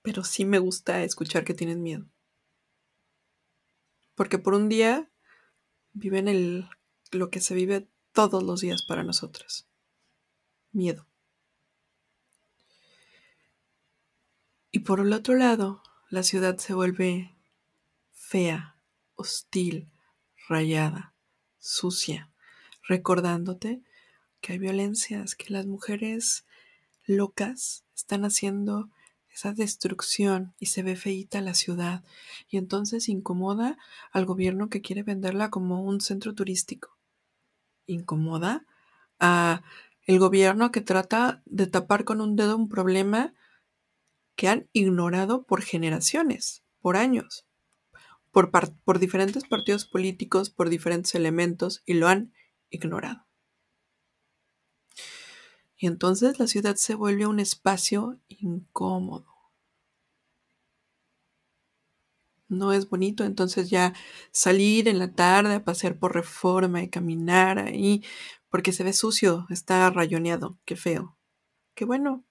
pero 0.00 0.24
sí 0.24 0.46
me 0.46 0.58
gusta 0.58 1.04
escuchar 1.04 1.44
que 1.44 1.52
tienen 1.52 1.82
miedo. 1.82 2.10
Porque 4.14 4.38
por 4.38 4.54
un 4.54 4.70
día 4.70 5.12
viven 5.92 6.70
lo 7.12 7.30
que 7.30 7.40
se 7.42 7.54
vive 7.54 7.86
todos 8.12 8.42
los 8.42 8.62
días 8.62 8.82
para 8.82 9.04
nosotras. 9.04 9.68
Miedo. 10.72 11.06
Por 14.86 15.00
el 15.00 15.12
otro 15.12 15.34
lado, 15.34 15.82
la 16.10 16.22
ciudad 16.22 16.56
se 16.58 16.72
vuelve 16.72 17.34
fea, 18.12 18.76
hostil, 19.16 19.90
rayada, 20.48 21.12
sucia, 21.58 22.30
recordándote 22.86 23.82
que 24.40 24.52
hay 24.52 24.58
violencias, 24.58 25.34
que 25.34 25.52
las 25.52 25.66
mujeres 25.66 26.46
locas 27.04 27.84
están 27.96 28.24
haciendo 28.24 28.88
esa 29.28 29.52
destrucción 29.52 30.54
y 30.60 30.66
se 30.66 30.84
ve 30.84 30.94
feíta 30.94 31.40
la 31.40 31.54
ciudad 31.54 32.04
y 32.48 32.56
entonces 32.56 33.08
incomoda 33.08 33.76
al 34.12 34.24
gobierno 34.24 34.68
que 34.68 34.82
quiere 34.82 35.02
venderla 35.02 35.50
como 35.50 35.82
un 35.82 36.00
centro 36.00 36.32
turístico. 36.32 36.96
Incomoda 37.86 38.64
a 39.18 39.62
el 40.06 40.20
gobierno 40.20 40.70
que 40.70 40.80
trata 40.80 41.42
de 41.44 41.66
tapar 41.66 42.04
con 42.04 42.20
un 42.20 42.36
dedo 42.36 42.56
un 42.56 42.68
problema 42.68 43.34
que 44.36 44.48
han 44.48 44.68
ignorado 44.72 45.44
por 45.44 45.62
generaciones, 45.62 46.62
por 46.80 46.96
años, 46.96 47.46
por, 48.30 48.98
diferentes 48.98 49.44
partidos 49.48 49.86
políticos, 49.86 50.50
por 50.50 50.68
diferentes 50.68 51.14
elementos 51.14 51.82
y 51.86 51.94
lo 51.94 52.06
han 52.06 52.32
ignorado. 52.68 53.26
Y 55.78 55.86
entonces 55.86 56.38
la 56.38 56.46
ciudad 56.46 56.76
se 56.76 56.94
vuelve 56.94 57.26
un 57.26 57.40
espacio 57.40 58.18
incómodo. 58.28 59.26
No 62.48 62.72
es 62.72 62.88
bonito, 62.88 63.24
entonces 63.24 63.70
ya 63.70 63.92
salir 64.30 64.86
en 64.86 64.98
la 64.98 65.12
tarde 65.12 65.54
a 65.54 65.64
pasear 65.64 65.98
por 65.98 66.14
reforma 66.14 66.82
y 66.82 66.88
caminar 66.88 67.58
ahí, 67.58 68.04
porque 68.48 68.72
se 68.72 68.84
ve 68.84 68.92
sucio, 68.92 69.46
está 69.50 69.90
rayoneado, 69.90 70.58
qué 70.64 70.76
feo. 70.76 71.16
Qué 71.74 71.84
bueno. 71.84 72.24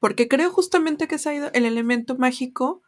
Porque 0.00 0.26
creo 0.26 0.50
justamente 0.50 1.06
que 1.06 1.16
ha 1.24 1.34
ido 1.34 1.50
el 1.52 1.66
elemento 1.66 2.16
mágico 2.16 2.82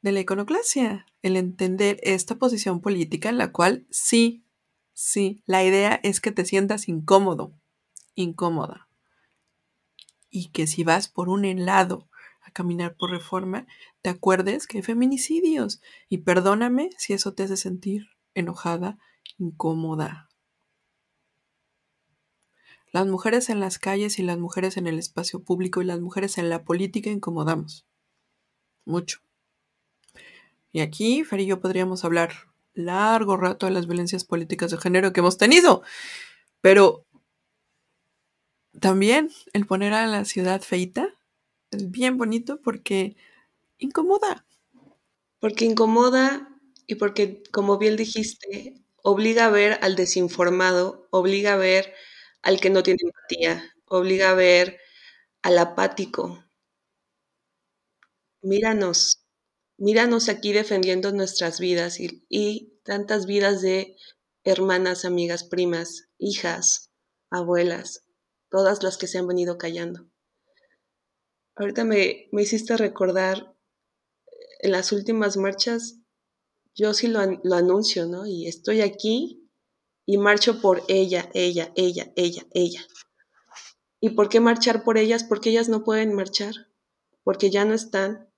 de 0.00 0.12
la 0.12 0.20
iconoclasia, 0.20 1.06
el 1.22 1.36
entender 1.36 1.98
esta 2.02 2.36
posición 2.36 2.80
política 2.80 3.28
en 3.28 3.38
la 3.38 3.52
cual 3.52 3.86
sí, 3.90 4.44
sí, 4.92 5.42
la 5.46 5.64
idea 5.64 5.98
es 6.02 6.20
que 6.20 6.30
te 6.30 6.44
sientas 6.44 6.88
incómodo, 6.88 7.52
incómoda. 8.14 8.88
Y 10.30 10.50
que 10.50 10.66
si 10.66 10.84
vas 10.84 11.08
por 11.08 11.28
un 11.28 11.44
helado 11.44 12.08
a 12.42 12.50
caminar 12.50 12.96
por 12.96 13.10
reforma, 13.10 13.66
te 14.02 14.10
acuerdes 14.10 14.66
que 14.66 14.78
hay 14.78 14.82
feminicidios. 14.82 15.80
Y 16.08 16.18
perdóname 16.18 16.90
si 16.98 17.14
eso 17.14 17.34
te 17.34 17.44
hace 17.44 17.56
sentir 17.56 18.08
enojada, 18.34 18.98
incómoda. 19.38 20.28
Las 22.94 23.08
mujeres 23.08 23.50
en 23.50 23.58
las 23.58 23.80
calles 23.80 24.20
y 24.20 24.22
las 24.22 24.38
mujeres 24.38 24.76
en 24.76 24.86
el 24.86 25.00
espacio 25.00 25.42
público 25.42 25.82
y 25.82 25.84
las 25.84 25.98
mujeres 25.98 26.38
en 26.38 26.48
la 26.48 26.62
política 26.62 27.10
incomodamos. 27.10 27.84
Mucho. 28.84 29.18
Y 30.70 30.78
aquí, 30.78 31.24
Fer 31.24 31.40
y 31.40 31.46
yo 31.46 31.58
podríamos 31.58 32.04
hablar 32.04 32.52
largo 32.72 33.36
rato 33.36 33.66
de 33.66 33.72
las 33.72 33.88
violencias 33.88 34.22
políticas 34.22 34.70
de 34.70 34.78
género 34.78 35.12
que 35.12 35.18
hemos 35.18 35.38
tenido. 35.38 35.82
Pero 36.60 37.04
también 38.78 39.28
el 39.54 39.66
poner 39.66 39.92
a 39.92 40.06
la 40.06 40.24
ciudad 40.24 40.62
feita 40.62 41.08
es 41.72 41.90
bien 41.90 42.16
bonito 42.16 42.60
porque 42.60 43.16
incomoda. 43.78 44.46
Porque 45.40 45.64
incomoda 45.64 46.48
y 46.86 46.94
porque, 46.94 47.42
como 47.50 47.76
bien 47.76 47.96
dijiste, 47.96 48.80
obliga 49.02 49.46
a 49.46 49.50
ver 49.50 49.80
al 49.82 49.96
desinformado, 49.96 51.08
obliga 51.10 51.54
a 51.54 51.56
ver 51.56 51.92
al 52.44 52.60
que 52.60 52.70
no 52.70 52.82
tiene 52.82 53.00
empatía, 53.02 53.74
obliga 53.86 54.30
a 54.30 54.34
ver 54.34 54.78
al 55.42 55.58
apático. 55.58 56.44
Míranos, 58.42 59.24
míranos 59.78 60.28
aquí 60.28 60.52
defendiendo 60.52 61.10
nuestras 61.10 61.58
vidas 61.58 61.98
y, 61.98 62.70
tantas 62.84 63.24
vidas 63.24 63.62
de 63.62 63.96
hermanas, 64.44 65.06
amigas, 65.06 65.42
primas, 65.42 66.10
hijas, 66.18 66.90
abuelas 67.30 68.04
todas 68.50 68.82
las 68.82 68.98
que 68.98 69.06
se 69.06 69.16
han 69.16 69.26
venido 69.26 69.56
callando. 69.56 70.06
Ahorita 71.56 71.84
me, 71.84 72.28
hiciste 72.30 72.76
recordar 72.76 73.56
en 74.60 74.72
las 74.72 74.92
últimas 74.92 75.38
marchas, 75.38 75.96
yo 76.74 76.92
sí 76.92 77.08
lo, 77.08 77.20
lo 77.42 77.54
anuncio, 77.54 78.04
¿no? 78.04 78.26
Y 78.26 78.48
estoy 78.48 78.82
aquí 78.82 79.43
y 80.06 80.18
marcho 80.18 80.60
por 80.60 80.82
ella, 80.88 81.30
ella, 81.34 81.72
ella, 81.76 82.12
ella, 82.16 82.46
ella. 82.52 82.86
¿Y 84.00 84.10
por 84.10 84.28
qué 84.28 84.40
marchar 84.40 84.84
por 84.84 84.98
ellas? 84.98 85.24
Porque 85.24 85.50
ellas 85.50 85.68
no 85.68 85.82
pueden 85.84 86.14
marchar, 86.14 86.54
porque 87.22 87.50
ya 87.50 87.64
no 87.64 87.74
están, 87.74 88.28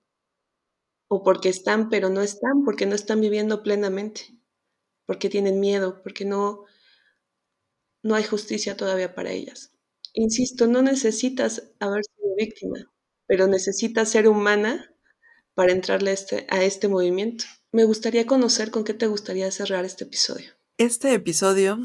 o 1.09 1.23
porque 1.23 1.49
están 1.49 1.89
pero 1.89 2.09
no 2.09 2.21
están, 2.21 2.63
porque 2.63 2.85
no 2.85 2.95
están 2.95 3.19
viviendo 3.21 3.63
plenamente, 3.63 4.21
porque 5.05 5.29
tienen 5.29 5.59
miedo, 5.59 6.01
porque 6.03 6.25
no, 6.25 6.63
no 8.03 8.15
hay 8.15 8.23
justicia 8.23 8.77
todavía 8.77 9.13
para 9.13 9.31
ellas. 9.31 9.73
Insisto, 10.13 10.67
no 10.67 10.81
necesitas 10.81 11.71
haber 11.79 12.03
sido 12.05 12.35
víctima, 12.37 12.91
pero 13.27 13.47
necesitas 13.47 14.09
ser 14.09 14.27
humana 14.27 14.93
para 15.53 15.73
entrarle 15.73 16.11
a 16.11 16.13
este, 16.13 16.47
a 16.49 16.63
este 16.63 16.87
movimiento. 16.87 17.45
Me 17.71 17.83
gustaría 17.83 18.25
conocer 18.25 18.71
con 18.71 18.83
qué 18.83 18.93
te 18.93 19.07
gustaría 19.07 19.51
cerrar 19.51 19.85
este 19.85 20.05
episodio. 20.05 20.56
Este 20.79 21.11
episodio 21.15 21.79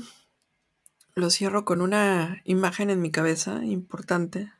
lo 1.14 1.30
cierro 1.30 1.64
con 1.64 1.80
una 1.80 2.42
imagen 2.44 2.90
en 2.90 3.00
mi 3.00 3.10
cabeza 3.10 3.64
importante. 3.64 4.52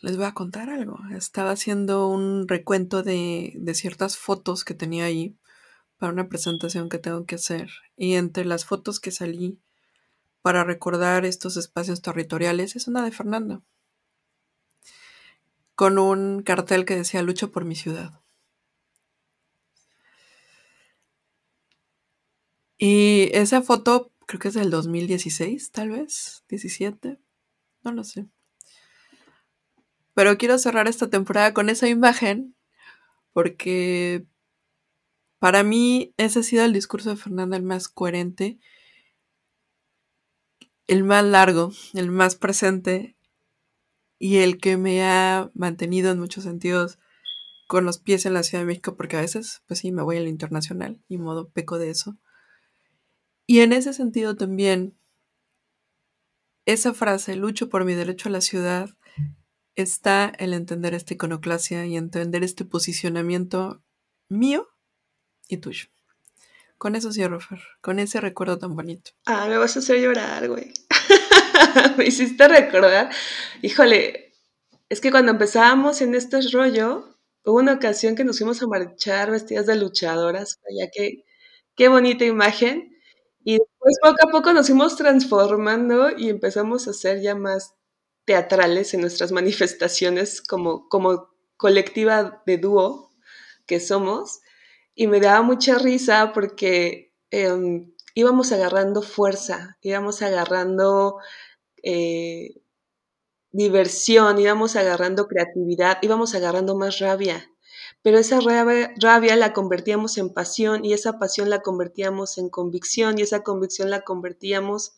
Les 0.00 0.16
voy 0.16 0.26
a 0.26 0.34
contar 0.34 0.70
algo. 0.70 1.00
Estaba 1.10 1.50
haciendo 1.50 2.06
un 2.06 2.46
recuento 2.46 3.02
de, 3.02 3.60
ciertas 3.74 4.16
fotos 4.16 4.64
que 4.64 4.74
tenía 4.74 5.06
ahí 5.06 5.36
para 5.98 6.12
una 6.12 6.28
presentación 6.28 6.88
que 6.88 6.98
tengo 6.98 7.26
que 7.26 7.34
hacer. 7.34 7.68
Y 7.96 8.14
entre 8.14 8.44
las 8.44 8.64
fotos 8.64 9.00
que 9.00 9.10
salí 9.10 9.58
para 10.40 10.62
recordar 10.62 11.24
estos 11.24 11.56
espacios 11.56 12.00
territoriales 12.00 12.76
es 12.76 12.86
una 12.86 13.04
de 13.04 13.10
Fernando, 13.10 13.64
con 15.74 15.98
un 15.98 16.44
cartel 16.44 16.84
que 16.84 16.94
decía 16.94 17.22
Lucho 17.22 17.50
por 17.50 17.64
mi 17.64 17.74
ciudad. 17.74 18.23
Y 22.86 23.30
esa 23.32 23.62
foto 23.62 24.12
creo 24.26 24.38
que 24.38 24.48
es 24.48 24.54
del 24.54 24.68
2016, 24.68 25.70
tal 25.70 25.88
vez, 25.88 26.44
17, 26.50 27.18
no 27.82 27.92
lo 27.92 28.04
sé. 28.04 28.26
Pero 30.12 30.36
quiero 30.36 30.58
cerrar 30.58 30.86
esta 30.86 31.08
temporada 31.08 31.54
con 31.54 31.70
esa 31.70 31.88
imagen 31.88 32.54
porque 33.32 34.26
para 35.38 35.62
mí 35.62 36.12
ese 36.18 36.40
ha 36.40 36.42
sido 36.42 36.62
el 36.66 36.74
discurso 36.74 37.08
de 37.08 37.16
Fernando 37.16 37.56
el 37.56 37.62
más 37.62 37.88
coherente 37.88 38.58
el 40.86 41.04
más 41.04 41.24
largo, 41.24 41.72
el 41.94 42.10
más 42.10 42.36
presente 42.36 43.16
y 44.18 44.36
el 44.36 44.58
que 44.58 44.76
me 44.76 45.02
ha 45.02 45.50
mantenido 45.54 46.12
en 46.12 46.20
muchos 46.20 46.44
sentidos 46.44 46.98
con 47.66 47.86
los 47.86 47.96
pies 47.96 48.26
en 48.26 48.34
la 48.34 48.42
Ciudad 48.42 48.60
de 48.60 48.66
México, 48.66 48.94
porque 48.94 49.16
a 49.16 49.22
veces, 49.22 49.62
pues 49.66 49.80
sí, 49.80 49.90
me 49.90 50.02
voy 50.02 50.18
al 50.18 50.28
internacional 50.28 51.02
y 51.08 51.16
modo 51.16 51.48
peco 51.48 51.78
de 51.78 51.88
eso. 51.88 52.18
Y 53.46 53.60
en 53.60 53.72
ese 53.72 53.92
sentido 53.92 54.36
también, 54.36 54.98
esa 56.66 56.94
frase, 56.94 57.36
lucho 57.36 57.68
por 57.68 57.84
mi 57.84 57.94
derecho 57.94 58.28
a 58.28 58.32
la 58.32 58.40
ciudad, 58.40 58.90
está 59.76 60.32
el 60.38 60.54
entender 60.54 60.94
esta 60.94 61.14
iconoclasia 61.14 61.84
y 61.86 61.96
entender 61.96 62.42
este 62.42 62.64
posicionamiento 62.64 63.82
mío 64.28 64.68
y 65.48 65.58
tuyo. 65.58 65.86
Con 66.78 66.96
eso 66.96 67.12
cierro, 67.12 67.40
Fer. 67.40 67.60
Con 67.80 67.98
ese 67.98 68.20
recuerdo 68.20 68.58
tan 68.58 68.74
bonito. 68.74 69.12
Ah, 69.26 69.46
me 69.48 69.58
vas 69.58 69.76
a 69.76 69.78
hacer 69.78 70.00
llorar, 70.00 70.48
güey. 70.48 70.72
me 71.96 72.06
hiciste 72.06 72.48
recordar. 72.48 73.10
Híjole, 73.62 74.34
es 74.88 75.00
que 75.00 75.10
cuando 75.10 75.32
empezábamos 75.32 76.02
en 76.02 76.14
este 76.14 76.40
rollo, 76.52 77.16
hubo 77.44 77.58
una 77.58 77.74
ocasión 77.74 78.14
que 78.16 78.24
nos 78.24 78.38
fuimos 78.38 78.62
a 78.62 78.66
marchar 78.66 79.30
vestidas 79.30 79.66
de 79.66 79.76
luchadoras. 79.76 80.60
Ya 80.78 80.90
que, 80.90 81.24
qué 81.76 81.88
bonita 81.88 82.24
imagen. 82.24 82.93
Y 83.44 83.58
después 83.58 83.98
poco 84.02 84.28
a 84.28 84.30
poco 84.30 84.52
nos 84.52 84.66
fuimos 84.68 84.96
transformando 84.96 86.10
y 86.16 86.30
empezamos 86.30 86.88
a 86.88 86.92
ser 86.94 87.20
ya 87.20 87.34
más 87.34 87.74
teatrales 88.24 88.94
en 88.94 89.02
nuestras 89.02 89.32
manifestaciones 89.32 90.40
como, 90.42 90.88
como 90.88 91.28
colectiva 91.56 92.42
de 92.46 92.58
dúo 92.58 93.10
que 93.66 93.80
somos 93.80 94.40
y 94.94 95.06
me 95.08 95.20
daba 95.20 95.42
mucha 95.42 95.78
risa 95.78 96.32
porque 96.34 97.12
em, 97.30 97.92
íbamos 98.14 98.52
agarrando 98.52 99.02
fuerza, 99.02 99.76
íbamos 99.82 100.22
agarrando 100.22 101.18
eh, 101.82 102.62
diversión, 103.52 104.38
íbamos 104.38 104.76
agarrando 104.76 105.26
creatividad, 105.28 105.98
íbamos 106.02 106.34
agarrando 106.34 106.76
más 106.76 106.98
rabia. 106.98 107.50
Pero 108.04 108.18
esa 108.18 108.38
rabia, 108.38 109.36
la 109.36 109.54
convertíamos 109.54 110.18
en 110.18 110.28
pasión 110.28 110.84
y 110.84 110.92
esa 110.92 111.18
pasión 111.18 111.48
la 111.48 111.62
convertíamos 111.62 112.36
en 112.36 112.50
convicción 112.50 113.18
y 113.18 113.22
esa 113.22 113.42
convicción 113.42 113.88
la 113.88 114.02
convertíamos 114.02 114.92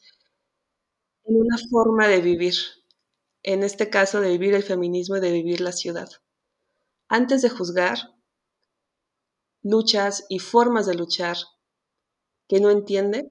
en 1.25 1.37
una 1.37 1.57
forma 1.71 2.09
de 2.09 2.21
vivir. 2.21 2.57
En 3.45 3.63
este 3.63 3.91
caso, 3.91 4.21
de 4.21 4.31
vivir 4.31 4.55
el 4.55 4.65
feminismo 4.65 5.19
y 5.19 5.21
de 5.21 5.31
vivir 5.31 5.61
la 5.61 5.71
ciudad. 5.71 6.09
Antes 7.07 7.43
de 7.43 7.49
juzgar 7.49 8.13
luchas 9.63 10.25
y 10.29 10.41
formas 10.41 10.87
de 10.87 10.97
luchar 10.97 11.37
que 12.49 12.59
no 12.59 12.71
entiende, 12.71 13.31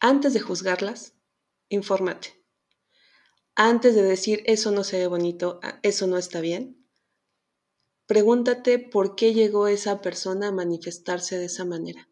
antes 0.00 0.34
de 0.34 0.40
juzgarlas, 0.40 1.14
infórmate. 1.68 2.44
Antes 3.54 3.94
de 3.94 4.02
decir 4.02 4.42
eso 4.46 4.72
no 4.72 4.82
se 4.82 4.98
ve 4.98 5.06
bonito, 5.06 5.60
ah, 5.62 5.78
eso 5.84 6.08
no 6.08 6.18
está 6.18 6.40
bien, 6.40 6.84
pregúntate 8.06 8.78
por 8.78 9.16
qué 9.16 9.34
llegó 9.34 9.66
esa 9.66 10.00
persona 10.00 10.48
a 10.48 10.52
manifestarse 10.52 11.38
de 11.38 11.46
esa 11.46 11.64
manera. 11.64 12.08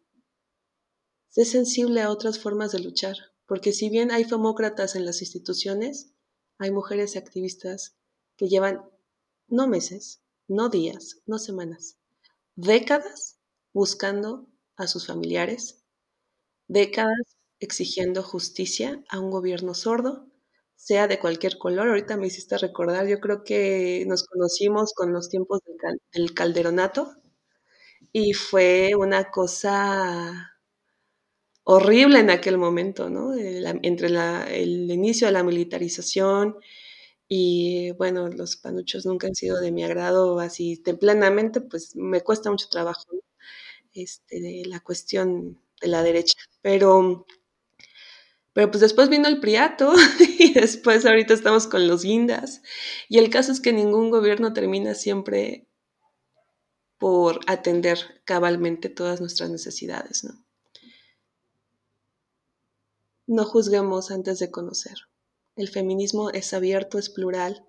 Sé 1.29 1.45
sensible 1.45 2.01
a 2.01 2.11
otras 2.11 2.39
formas 2.39 2.73
de 2.73 2.81
luchar, 2.81 3.17
porque 3.47 3.73
si 3.73 3.91
bien 3.91 4.11
hay 4.11 4.25
femócratas 4.25 4.97
en 4.97 5.05
las 5.05 5.21
instituciones, 5.21 6.13
hay 6.59 6.71
mujeres 6.71 7.17
activistas 7.17 7.97
que 8.37 8.49
llevan 8.49 8.83
no 9.49 9.67
meses, 9.69 10.23
no 10.49 10.69
días, 10.69 11.23
no 11.27 11.39
semanas, 11.39 11.99
décadas 12.57 13.39
buscando 13.73 14.49
a 14.77 14.87
sus 14.87 15.07
familiares, 15.07 15.85
décadas 16.69 17.37
exigiendo 17.61 18.23
justicia 18.23 19.03
a 19.09 19.21
un 19.21 19.31
gobierno 19.31 19.75
sordo, 19.75 20.29
sea 20.77 21.09
de 21.09 21.19
cualquier 21.19 21.59
color. 21.59 21.89
Ahorita 21.89 22.17
me 22.17 22.27
hiciste 22.27 22.59
recordar, 22.59 23.07
yo 23.07 23.21
creo 23.21 23.45
que 23.45 24.05
nos 24.07 24.25
conocimos 24.25 24.93
con 24.95 25.13
los 25.13 25.29
tiempos 25.29 25.61
del, 26.13 26.35
calderonato 26.35 27.17
y 28.13 28.33
fue 28.35 28.93
una 28.97 29.31
cosa 29.31 30.53
horrible 31.65 32.21
en 32.21 32.31
aquel 32.31 32.59
momento, 32.59 33.09
¿no? 33.11 33.35
entre 33.35 34.09
el 34.09 34.91
inicio 34.91 35.27
de 35.27 35.33
la 35.33 35.43
militarización 35.43 36.57
y 37.29 37.93
bueno, 37.93 38.29
los 38.29 38.57
panuchos 38.57 39.07
nunca 39.07 39.27
han 39.27 39.35
sido 39.35 39.61
de 39.61 39.73
mi 39.73 39.83
agrado 39.83 40.39
así 40.41 40.77
templanamente, 40.77 41.61
pues 41.61 41.97
me 41.97 42.21
cuesta 42.21 42.51
mucho 42.51 42.69
trabajo 42.71 43.07
este, 43.95 44.41
de 44.41 44.65
la 44.67 44.81
cuestión 44.81 45.59
de 45.81 45.89
la 45.89 46.03
derecha. 46.03 46.35
Pero, 46.63 47.27
pero 48.55 48.71
pues 48.71 48.81
después 48.81 49.11
vino 49.11 49.29
el 49.29 49.41
Priato 49.41 49.93
y 50.39 50.55
después 50.55 51.05
ahorita 51.05 51.35
estamos 51.35 51.67
con 51.67 51.87
los 51.87 52.05
guindas. 52.05 52.63
Y 53.09 53.19
el 53.19 53.29
caso 53.29 53.53
es 53.53 53.61
que 53.61 53.73
ningún 53.73 54.11
gobierno 54.11 54.53
termina 54.53 54.95
siempre 54.95 55.69
por 56.99 57.41
atender 57.49 58.23
cabalmente 58.25 58.89
todas 58.89 59.21
nuestras 59.21 59.51
necesidades, 59.51 60.25
¿no? 60.25 60.43
No 63.27 63.45
juzguemos 63.45 64.11
antes 64.11 64.39
de 64.39 64.51
conocer. 64.51 64.99
El 65.57 65.69
feminismo 65.69 66.31
es 66.31 66.55
abierto, 66.55 66.99
es 66.99 67.11
plural. 67.11 67.67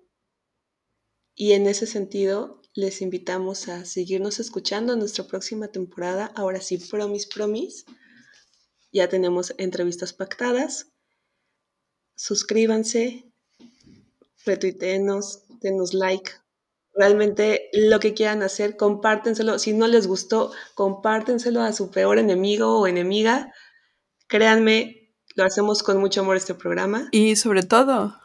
Y 1.34 1.52
en 1.52 1.66
ese 1.66 1.86
sentido, 1.86 2.62
les 2.74 3.02
invitamos 3.02 3.68
a 3.68 3.84
seguirnos 3.86 4.38
escuchando 4.38 4.92
en 4.92 5.00
nuestra 5.00 5.26
próxima 5.26 5.68
temporada. 5.68 6.30
Ahora 6.36 6.60
sí, 6.60 6.78
promis, 6.78 7.26
promis. 7.26 7.86
Ya 8.96 9.10
tenemos 9.10 9.52
entrevistas 9.58 10.14
pactadas. 10.14 10.90
Suscríbanse, 12.14 13.30
retuiteenos, 14.46 15.42
denos 15.60 15.92
like. 15.92 16.30
Realmente 16.94 17.68
lo 17.74 18.00
que 18.00 18.14
quieran 18.14 18.42
hacer, 18.42 18.78
compártenselo. 18.78 19.58
Si 19.58 19.74
no 19.74 19.86
les 19.86 20.06
gustó, 20.06 20.50
compártenselo 20.74 21.60
a 21.60 21.74
su 21.74 21.90
peor 21.90 22.18
enemigo 22.18 22.80
o 22.80 22.86
enemiga. 22.86 23.52
Créanme, 24.28 25.12
lo 25.34 25.44
hacemos 25.44 25.82
con 25.82 25.98
mucho 25.98 26.22
amor 26.22 26.38
este 26.38 26.54
programa. 26.54 27.10
Y 27.12 27.36
sobre 27.36 27.64
todo, 27.64 28.18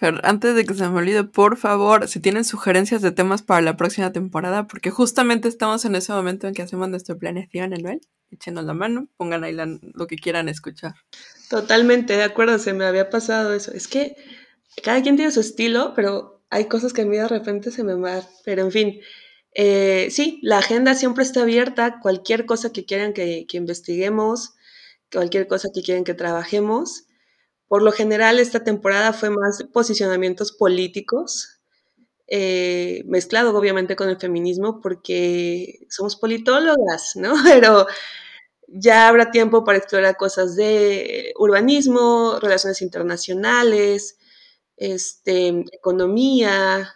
antes 0.00 0.54
de 0.54 0.64
que 0.64 0.74
se 0.74 0.88
me 0.88 0.98
olvide, 0.98 1.24
por 1.24 1.56
favor, 1.56 2.08
si 2.08 2.20
tienen 2.20 2.44
sugerencias 2.44 3.00
de 3.02 3.12
temas 3.12 3.42
para 3.42 3.60
la 3.62 3.76
próxima 3.76 4.12
temporada, 4.12 4.66
porque 4.66 4.90
justamente 4.90 5.48
estamos 5.48 5.84
en 5.84 5.94
ese 5.94 6.12
momento 6.12 6.46
en 6.46 6.54
que 6.54 6.62
hacemos 6.62 6.88
nuestra 6.88 7.14
planeación 7.14 7.72
anual, 7.72 8.00
échenos 8.30 8.64
la 8.64 8.74
mano, 8.74 9.08
pongan 9.16 9.44
ahí 9.44 9.56
lo 9.94 10.06
que 10.06 10.16
quieran 10.16 10.48
escuchar. 10.48 10.94
Totalmente, 11.48 12.16
de 12.16 12.24
acuerdo, 12.24 12.58
se 12.58 12.72
me 12.72 12.84
había 12.84 13.08
pasado 13.10 13.54
eso. 13.54 13.72
Es 13.72 13.88
que 13.88 14.16
cada 14.82 15.02
quien 15.02 15.16
tiene 15.16 15.30
su 15.30 15.40
estilo, 15.40 15.92
pero 15.94 16.42
hay 16.50 16.66
cosas 16.66 16.92
que 16.92 17.02
a 17.02 17.06
mí 17.06 17.16
de 17.16 17.28
repente 17.28 17.70
se 17.70 17.84
me 17.84 17.94
van. 17.94 18.22
Pero 18.44 18.62
en 18.62 18.72
fin, 18.72 19.00
eh, 19.54 20.08
sí, 20.10 20.40
la 20.42 20.58
agenda 20.58 20.94
siempre 20.94 21.22
está 21.22 21.42
abierta, 21.42 22.00
cualquier 22.00 22.44
cosa 22.46 22.72
que 22.72 22.84
quieran 22.84 23.12
que, 23.12 23.46
que 23.46 23.56
investiguemos, 23.56 24.54
cualquier 25.12 25.46
cosa 25.46 25.70
que 25.72 25.82
quieran 25.82 26.04
que 26.04 26.14
trabajemos. 26.14 27.06
Por 27.74 27.82
lo 27.82 27.90
general, 27.90 28.38
esta 28.38 28.62
temporada 28.62 29.12
fue 29.12 29.30
más 29.30 29.64
posicionamientos 29.72 30.52
políticos, 30.52 31.60
eh, 32.28 33.02
mezclado 33.06 33.52
obviamente 33.58 33.96
con 33.96 34.08
el 34.08 34.16
feminismo, 34.16 34.80
porque 34.80 35.84
somos 35.90 36.14
politólogas, 36.14 37.16
¿no? 37.16 37.34
Pero 37.42 37.88
ya 38.68 39.08
habrá 39.08 39.32
tiempo 39.32 39.64
para 39.64 39.78
explorar 39.78 40.16
cosas 40.16 40.54
de 40.54 41.34
urbanismo, 41.36 42.38
relaciones 42.40 42.80
internacionales, 42.80 44.18
este, 44.76 45.48
economía, 45.72 46.94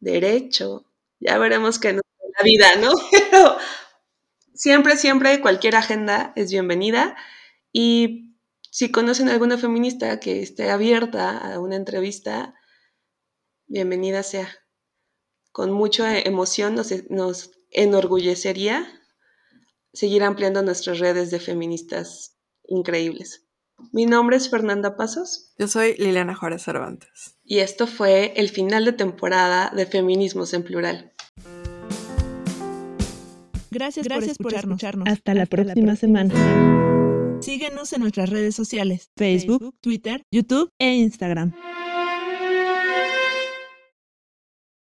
derecho. 0.00 0.84
Ya 1.20 1.38
veremos 1.38 1.78
qué 1.78 1.92
nos 1.92 2.02
da 2.02 2.28
la 2.38 2.42
vida, 2.42 2.66
¿no? 2.80 2.90
Pero 3.12 3.56
siempre, 4.52 4.96
siempre 4.96 5.40
cualquier 5.40 5.76
agenda 5.76 6.32
es 6.34 6.50
bienvenida. 6.50 7.16
Y 7.72 8.27
si 8.70 8.90
conocen 8.90 9.28
a 9.28 9.32
alguna 9.32 9.58
feminista 9.58 10.20
que 10.20 10.42
esté 10.42 10.70
abierta 10.70 11.38
a 11.38 11.58
una 11.58 11.76
entrevista, 11.76 12.54
bienvenida 13.66 14.22
sea. 14.22 14.48
Con 15.52 15.72
mucha 15.72 16.18
emoción 16.18 16.74
nos, 16.74 16.92
nos 17.10 17.50
enorgullecería 17.70 18.86
seguir 19.92 20.22
ampliando 20.22 20.62
nuestras 20.62 20.98
redes 20.98 21.30
de 21.30 21.40
feministas 21.40 22.36
increíbles. 22.64 23.46
Mi 23.92 24.06
nombre 24.06 24.36
es 24.36 24.50
Fernanda 24.50 24.96
Pasos. 24.96 25.54
Yo 25.56 25.68
soy 25.68 25.94
Liliana 25.96 26.34
Juárez 26.34 26.62
Cervantes. 26.62 27.36
Y 27.44 27.58
esto 27.60 27.86
fue 27.86 28.32
el 28.36 28.50
final 28.50 28.84
de 28.84 28.92
temporada 28.92 29.72
de 29.74 29.86
Feminismos 29.86 30.52
en 30.52 30.64
Plural. 30.64 31.12
Gracias, 33.70 34.06
Gracias 34.06 34.38
por, 34.38 34.52
escucharnos. 34.52 35.08
Hasta, 35.08 35.34
la, 35.34 35.46
próxima 35.46 35.94
semana. 35.94 36.34
Síguenos 37.48 37.94
en 37.94 38.02
nuestras 38.02 38.28
redes 38.28 38.54
sociales, 38.54 39.10
Facebook, 39.16 39.74
Twitter, 39.80 40.22
YouTube 40.30 40.70
e 40.78 40.96
Instagram. 40.96 41.54